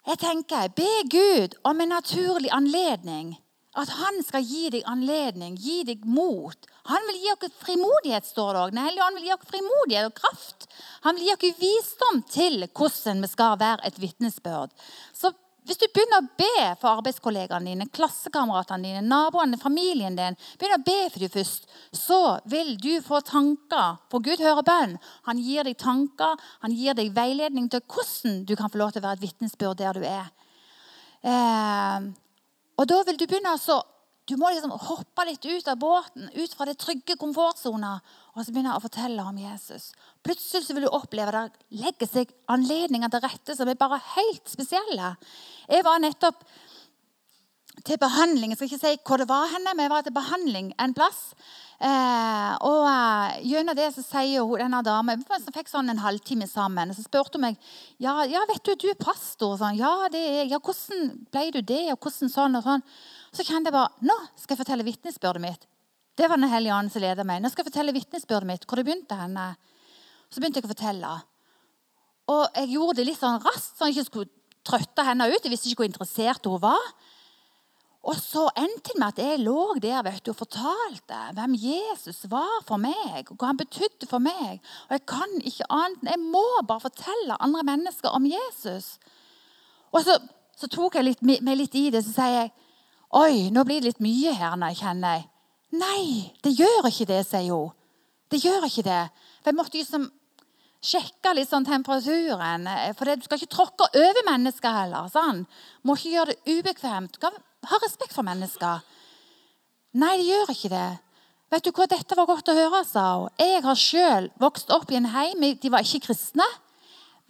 jeg 0.06 0.20
tenker, 0.22 0.70
be 0.78 0.92
Gud 1.10 1.58
om 1.66 1.82
en 1.82 1.90
naturlig 1.90 2.52
anledning. 2.54 3.36
At 3.76 3.92
han 3.92 4.22
skal 4.24 4.46
gi 4.48 4.70
deg 4.72 4.86
anledning, 4.88 5.58
gi 5.60 5.84
deg 5.88 6.06
mot. 6.08 6.68
Han 6.88 7.08
vil 7.10 7.22
gi 7.24 7.32
oss 7.34 7.58
frimodighet, 7.60 8.28
står 8.28 8.54
det 8.54 8.62
òg. 8.64 8.78
Han 9.02 9.18
vil 9.18 9.28
gi 9.28 9.34
oss 9.36 9.50
frimodighet 9.50 10.12
og 10.12 10.20
kraft. 10.20 10.68
Han 11.04 11.18
vil 11.18 11.28
gi 11.28 11.34
oss 11.36 11.64
visdom 11.64 12.22
til 12.32 12.68
hvordan 12.72 13.26
vi 13.26 13.32
skal 13.32 13.60
være 13.60 13.90
et 13.90 14.00
vitnesbyrd. 14.00 14.72
Så 15.12 15.34
hvis 15.66 15.80
du 15.82 15.88
begynner 15.90 16.22
å 16.22 16.34
be 16.38 16.66
for 16.78 17.00
arbeidskollegaene 17.00 17.72
dine, 17.72 17.88
klassekameratene 17.90 18.86
dine, 18.86 19.02
naboene, 19.10 19.58
familien 19.58 20.14
din, 20.18 20.38
begynner 20.60 20.78
å 20.78 20.86
be 20.86 20.98
for 21.10 21.24
dem 21.24 21.32
først, 21.34 21.66
så 21.90 22.20
vil 22.52 22.76
du 22.78 22.92
få 23.02 23.24
tanker. 23.26 23.98
For 24.14 24.22
Gud 24.22 24.44
hører 24.46 24.68
bønn. 24.68 24.94
Han 25.26 25.42
gir 25.42 25.66
deg 25.66 25.80
tanker, 25.82 26.38
han 26.62 26.76
gir 26.78 26.94
deg 26.98 27.16
veiledning 27.18 27.72
til 27.74 27.82
hvordan 27.82 28.44
du 28.46 28.54
kan 28.60 28.70
få 28.70 28.84
lov 28.84 28.94
til 28.94 29.02
å 29.02 29.08
være 29.08 29.20
et 29.20 29.26
vitnesbyrd 29.26 29.82
der 29.82 29.98
du 29.98 30.06
er. 30.06 30.30
Eh, 31.26 32.14
og 32.76 32.88
da 32.90 33.02
vil 33.08 33.20
du 33.20 33.26
begynne 33.28 33.56
altså 33.56 33.82
du 34.26 34.34
må 34.42 34.50
liksom 34.50 34.72
hoppe 34.74 35.24
litt 35.28 35.44
ut 35.46 35.68
av 35.70 35.78
båten, 35.78 36.30
ut 36.34 36.54
fra 36.58 36.66
det 36.66 36.80
trygge 36.82 37.14
komfortsona, 37.22 37.92
og 38.34 38.40
så 38.42 38.54
begynne 38.54 38.74
å 38.74 38.82
fortelle 38.82 39.22
om 39.22 39.38
Jesus. 39.38 39.92
Plutselig 40.26 40.74
vil 40.74 40.88
du 40.88 40.90
oppleve 40.98 41.44
at 41.46 41.54
det 41.54 41.84
legger 41.84 42.10
seg 42.10 42.34
anledninger 42.50 43.12
til 43.14 43.22
rette 43.22 43.54
som 43.58 43.70
er 43.70 43.78
bare 43.78 44.02
helt 44.16 44.50
spesielle. 44.50 45.12
Jeg 45.70 45.86
var 45.86 46.02
nettopp 46.02 46.42
til 47.84 48.00
behandling. 48.00 48.54
Jeg 48.54 48.60
skal 48.60 48.70
ikke 48.70 48.82
si 48.82 48.98
hvor 49.06 49.20
det 49.20 49.28
var 49.30 49.50
henne, 49.52 49.74
men 49.74 49.86
jeg 49.86 49.92
var 49.92 50.06
til 50.06 50.16
behandling 50.16 50.72
en 50.82 50.94
plass. 50.96 51.22
Eh, 51.76 52.52
og 52.64 52.86
eh, 52.88 53.42
gjennom 53.50 53.76
det 53.76 53.90
så 53.92 54.04
sier 54.06 54.46
hun, 54.48 54.62
denne 54.62 54.80
dama 54.86 55.18
Vi 55.20 55.26
fikk 55.52 55.68
sånn 55.68 55.92
en 55.92 56.00
halvtime 56.00 56.48
sammen. 56.48 56.94
Så 56.96 57.04
spurte 57.04 57.36
hun 57.36 57.50
meg 57.50 57.60
ja, 58.00 58.22
ja 58.30 58.46
vet 58.48 58.64
du, 58.64 58.74
du 58.80 58.88
er 58.94 59.00
pastor. 59.00 59.58
Sånn, 59.60 59.80
ja, 59.80 59.92
det 60.12 60.22
er, 60.24 60.42
ja, 60.54 60.62
hvordan 60.64 61.12
ble 61.34 61.46
du 61.58 61.62
det? 61.62 61.84
og 61.92 62.00
hvordan 62.00 62.32
sånn 62.32 62.60
og 62.62 62.66
sånn. 62.66 62.86
Så 63.36 63.44
kjente 63.44 63.72
jeg 63.72 63.76
bare 63.76 64.08
Nå 64.08 64.16
skal 64.40 64.56
jeg 64.56 64.64
fortelle 64.64 64.88
vitnesbyrdet 64.88 65.44
mitt. 65.44 65.68
Det 66.16 66.30
var 66.32 66.40
Den 66.40 66.52
hellige 66.52 66.78
ånd 66.78 66.94
som 66.94 67.04
ledet 67.04 67.28
meg. 67.28 67.44
Nå 67.44 67.52
skal 67.52 67.66
jeg 67.66 67.74
fortelle 67.74 67.96
vitnesbyrdet 67.96 68.48
mitt. 68.48 68.68
Hvor 68.70 68.80
det 68.80 68.88
begynte 68.88 69.20
henne. 69.20 69.50
Så 70.32 70.40
begynte 70.40 70.62
jeg 70.62 70.70
å 70.70 70.72
fortelle. 70.72 71.12
Og 72.32 72.46
jeg 72.56 72.72
gjorde 72.74 72.98
det 73.02 73.10
litt 73.12 73.20
sånn 73.20 73.44
raskt, 73.44 73.76
så 73.76 73.90
jeg 73.90 74.00
ikke 74.00 74.08
skulle 74.08 74.32
trøtte 74.66 75.04
henne 75.06 75.28
ut. 75.30 75.44
Jeg 75.44 75.52
visste 75.52 75.70
ikke 75.70 75.84
hvor 75.84 75.92
interessert 75.92 76.48
hun 76.50 76.62
var. 76.64 76.88
Og 78.06 78.18
så 78.22 78.44
endte 78.60 78.92
det 78.92 79.00
med 79.02 79.08
at 79.08 79.20
jeg 79.22 79.42
lå 79.42 79.62
der 79.82 80.04
vet 80.06 80.22
du, 80.26 80.30
og 80.32 80.38
fortalte 80.44 81.22
hvem 81.34 81.56
Jesus 81.58 82.26
var 82.30 82.60
for 82.68 82.78
meg, 82.82 83.32
og 83.32 83.40
hva 83.40 83.50
han 83.50 83.62
betydde 83.62 84.10
for 84.10 84.22
meg. 84.22 84.62
Og 84.88 84.98
jeg 84.98 85.06
kan 85.10 85.40
ikke 85.42 85.70
annet 85.74 86.12
Jeg 86.12 86.22
må 86.22 86.46
bare 86.68 86.86
fortelle 86.86 87.40
andre 87.42 87.64
mennesker 87.66 88.14
om 88.14 88.28
Jesus. 88.30 89.00
Og 89.92 90.04
så, 90.06 90.20
så 90.58 90.70
tok 90.70 91.00
jeg 91.00 91.08
litt, 91.10 91.24
meg 91.26 91.58
litt 91.58 91.76
i 91.76 91.90
det, 91.90 92.04
så 92.06 92.14
sier 92.20 92.38
jeg 92.40 92.54
Oi, 93.16 93.50
nå 93.54 93.64
blir 93.64 93.80
det 93.80 93.94
litt 93.94 94.04
mye 94.04 94.34
her, 94.36 94.58
når 94.60 94.74
jeg 94.74 94.82
kjenner 94.82 95.14
jeg. 95.16 95.28
Nei, 95.80 96.06
det 96.44 96.52
gjør 96.58 96.90
ikke 96.90 97.08
det, 97.10 97.22
sier 97.28 97.54
hun. 97.54 97.74
Det 98.32 98.42
gjør 98.44 98.66
ikke 98.68 98.84
det. 98.86 99.02
For 99.40 99.52
jeg 99.52 99.58
måtte 99.58 99.80
liksom 99.80 100.08
sjekke 100.86 101.34
litt 101.38 101.50
sånn 101.50 101.68
temperaturen. 101.68 102.68
For 102.98 103.10
du 103.10 103.26
skal 103.26 103.40
ikke 103.40 103.54
tråkke 103.56 103.88
over 104.02 104.28
mennesker 104.28 104.78
heller. 104.82 105.10
sånn. 105.14 105.46
Må 105.84 105.96
ikke 105.96 106.14
gjøre 106.16 106.34
det 106.34 106.58
ubekvemt. 106.58 107.20
Ha 107.70 107.80
respekt 107.84 108.14
for 108.16 108.28
mennesker. 108.28 108.84
Nei, 109.96 110.14
det 110.20 110.28
gjør 110.28 110.54
ikke 110.54 110.72
det. 110.74 110.88
Vet 111.54 111.66
du 111.66 111.72
hva, 111.72 111.88
Dette 111.88 112.18
var 112.18 112.28
godt 112.28 112.50
å 112.52 112.58
høre, 112.58 112.82
sa 112.88 113.06
hun. 113.22 113.34
Jeg 113.40 113.64
har 113.64 113.80
sjøl 113.80 114.30
vokst 114.42 114.72
opp 114.76 114.92
i 114.92 114.98
en 115.00 115.12
heim 115.14 115.44
De 115.62 115.72
var 115.72 115.86
ikke 115.86 116.10
kristne. 116.10 116.48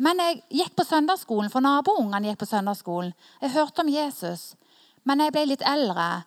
Men 0.01 0.19
jeg 0.19 0.41
gikk 0.59 0.73
på 0.75 0.83
søndagsskolen, 0.87 1.51
for 1.51 1.63
naboungene 1.63 2.31
gikk 2.31 2.41
på 2.41 2.49
søndagsskolen. 2.49 3.13
Jeg 3.41 3.53
hørte 3.53 3.83
om 3.83 3.91
Jesus. 3.91 4.55
Men 5.07 5.21
jeg 5.23 5.31
ble 5.35 5.45
litt 5.51 5.63
eldre, 5.63 6.25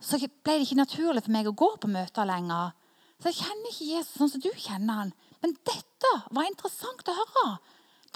så 0.00 0.18
ble 0.18 0.56
det 0.56 0.64
ikke 0.64 0.80
naturlig 0.80 1.22
for 1.26 1.34
meg 1.34 1.48
å 1.48 1.54
gå 1.54 1.68
på 1.80 1.90
møter 1.92 2.26
lenger. 2.28 2.72
Så 3.20 3.30
jeg 3.30 3.38
kjenner 3.42 3.70
ikke 3.70 3.90
Jesus 3.92 4.16
sånn 4.18 4.32
som 4.32 4.42
du 4.42 4.50
kjenner 4.50 5.02
han. 5.02 5.12
Men 5.44 5.54
dette 5.68 6.12
var 6.34 6.48
interessant 6.48 7.06
å 7.08 7.16
høre. 7.16 7.46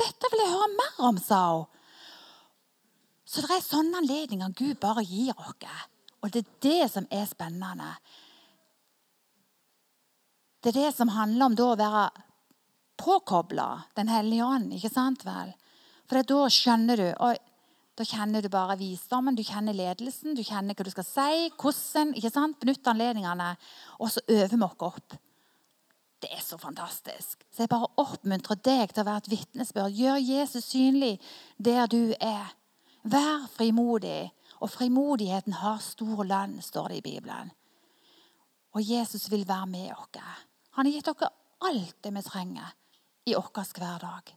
Dette 0.01 0.33
vil 0.33 0.43
jeg 0.43 0.55
høre 0.55 0.73
mer 0.75 1.05
om, 1.11 1.21
sa 1.21 1.41
hun. 1.53 1.69
Så 3.31 3.45
det 3.45 3.55
er 3.55 3.63
sånne 3.63 4.01
anledninger 4.01 4.57
Gud 4.59 4.81
bare 4.83 5.05
gir 5.07 5.37
oss. 5.39 5.85
Og 6.21 6.33
det 6.35 6.43
er 6.43 6.57
det 6.67 6.89
som 6.93 7.07
er 7.15 7.29
spennende. 7.31 7.93
Det 10.61 10.73
er 10.73 10.81
det 10.81 10.91
som 10.97 11.13
handler 11.15 11.47
om 11.47 11.55
å 11.65 11.77
være 11.79 12.09
påkobla 13.01 13.69
Den 13.97 14.11
hellige 14.13 14.45
ånd. 14.45 14.75
ikke 14.75 14.93
sant 14.93 15.25
vel? 15.25 15.55
For 16.09 16.21
da 16.21 16.49
skjønner 16.53 16.97
du 16.97 17.07
og 17.15 17.39
da 18.01 18.05
kjenner 18.05 18.41
du 18.41 18.49
bare 18.49 18.79
visdommen, 18.81 19.37
du 19.37 19.43
kjenner 19.45 19.77
ledelsen, 19.77 20.33
du 20.33 20.41
kjenner 20.41 20.73
hva 20.73 20.85
du 20.87 20.91
skal 20.93 21.05
si, 21.05 21.49
hvordan. 21.61 22.15
ikke 22.17 22.31
sant? 22.33 22.57
Benytt 22.63 22.87
anledningene, 22.89 23.51
og 24.01 24.09
så 24.09 24.23
øver 24.27 24.57
vi 24.57 24.65
oss 24.65 24.85
opp. 24.87 25.17
Det 26.21 26.31
er 26.33 26.41
så 26.41 26.57
fantastisk. 26.61 27.45
Så 27.53 27.65
jeg 27.65 27.73
bare 27.73 27.91
oppmuntrer 28.01 28.57
deg 28.65 28.95
til 28.95 29.03
å 29.03 29.09
være 29.09 29.25
et 29.25 29.31
vitnesbyrd. 29.35 29.93
Gjør 29.97 30.17
Jesus 30.17 30.71
synlig 30.73 31.19
der 31.59 31.87
du 31.93 32.15
er. 32.21 32.57
Vær 33.03 33.47
frimodig. 33.53 34.33
Og 34.61 34.71
frimodigheten 34.71 35.53
har 35.53 35.79
stor 35.81 36.25
lønn, 36.25 36.61
står 36.63 36.89
det 36.89 36.97
i 36.97 37.05
Bibelen. 37.07 37.51
Og 38.77 38.83
Jesus 38.85 39.31
vil 39.31 39.49
være 39.49 39.67
med 39.67 39.93
oss. 39.93 40.21
Han 40.77 40.87
har 40.87 40.93
gitt 40.93 41.09
dere 41.09 41.31
alt 41.61 41.97
det 42.05 42.13
vi 42.15 42.23
trenger 42.23 42.75
i 43.27 43.35
vår 43.35 43.79
hverdag. 43.79 44.37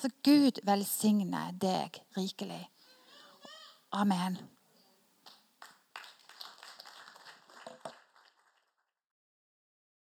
Så 0.00 0.08
Gud 0.24 0.60
velsigne 0.64 1.50
deg 1.60 2.00
rikelig. 2.16 2.68
Amen. 3.92 4.38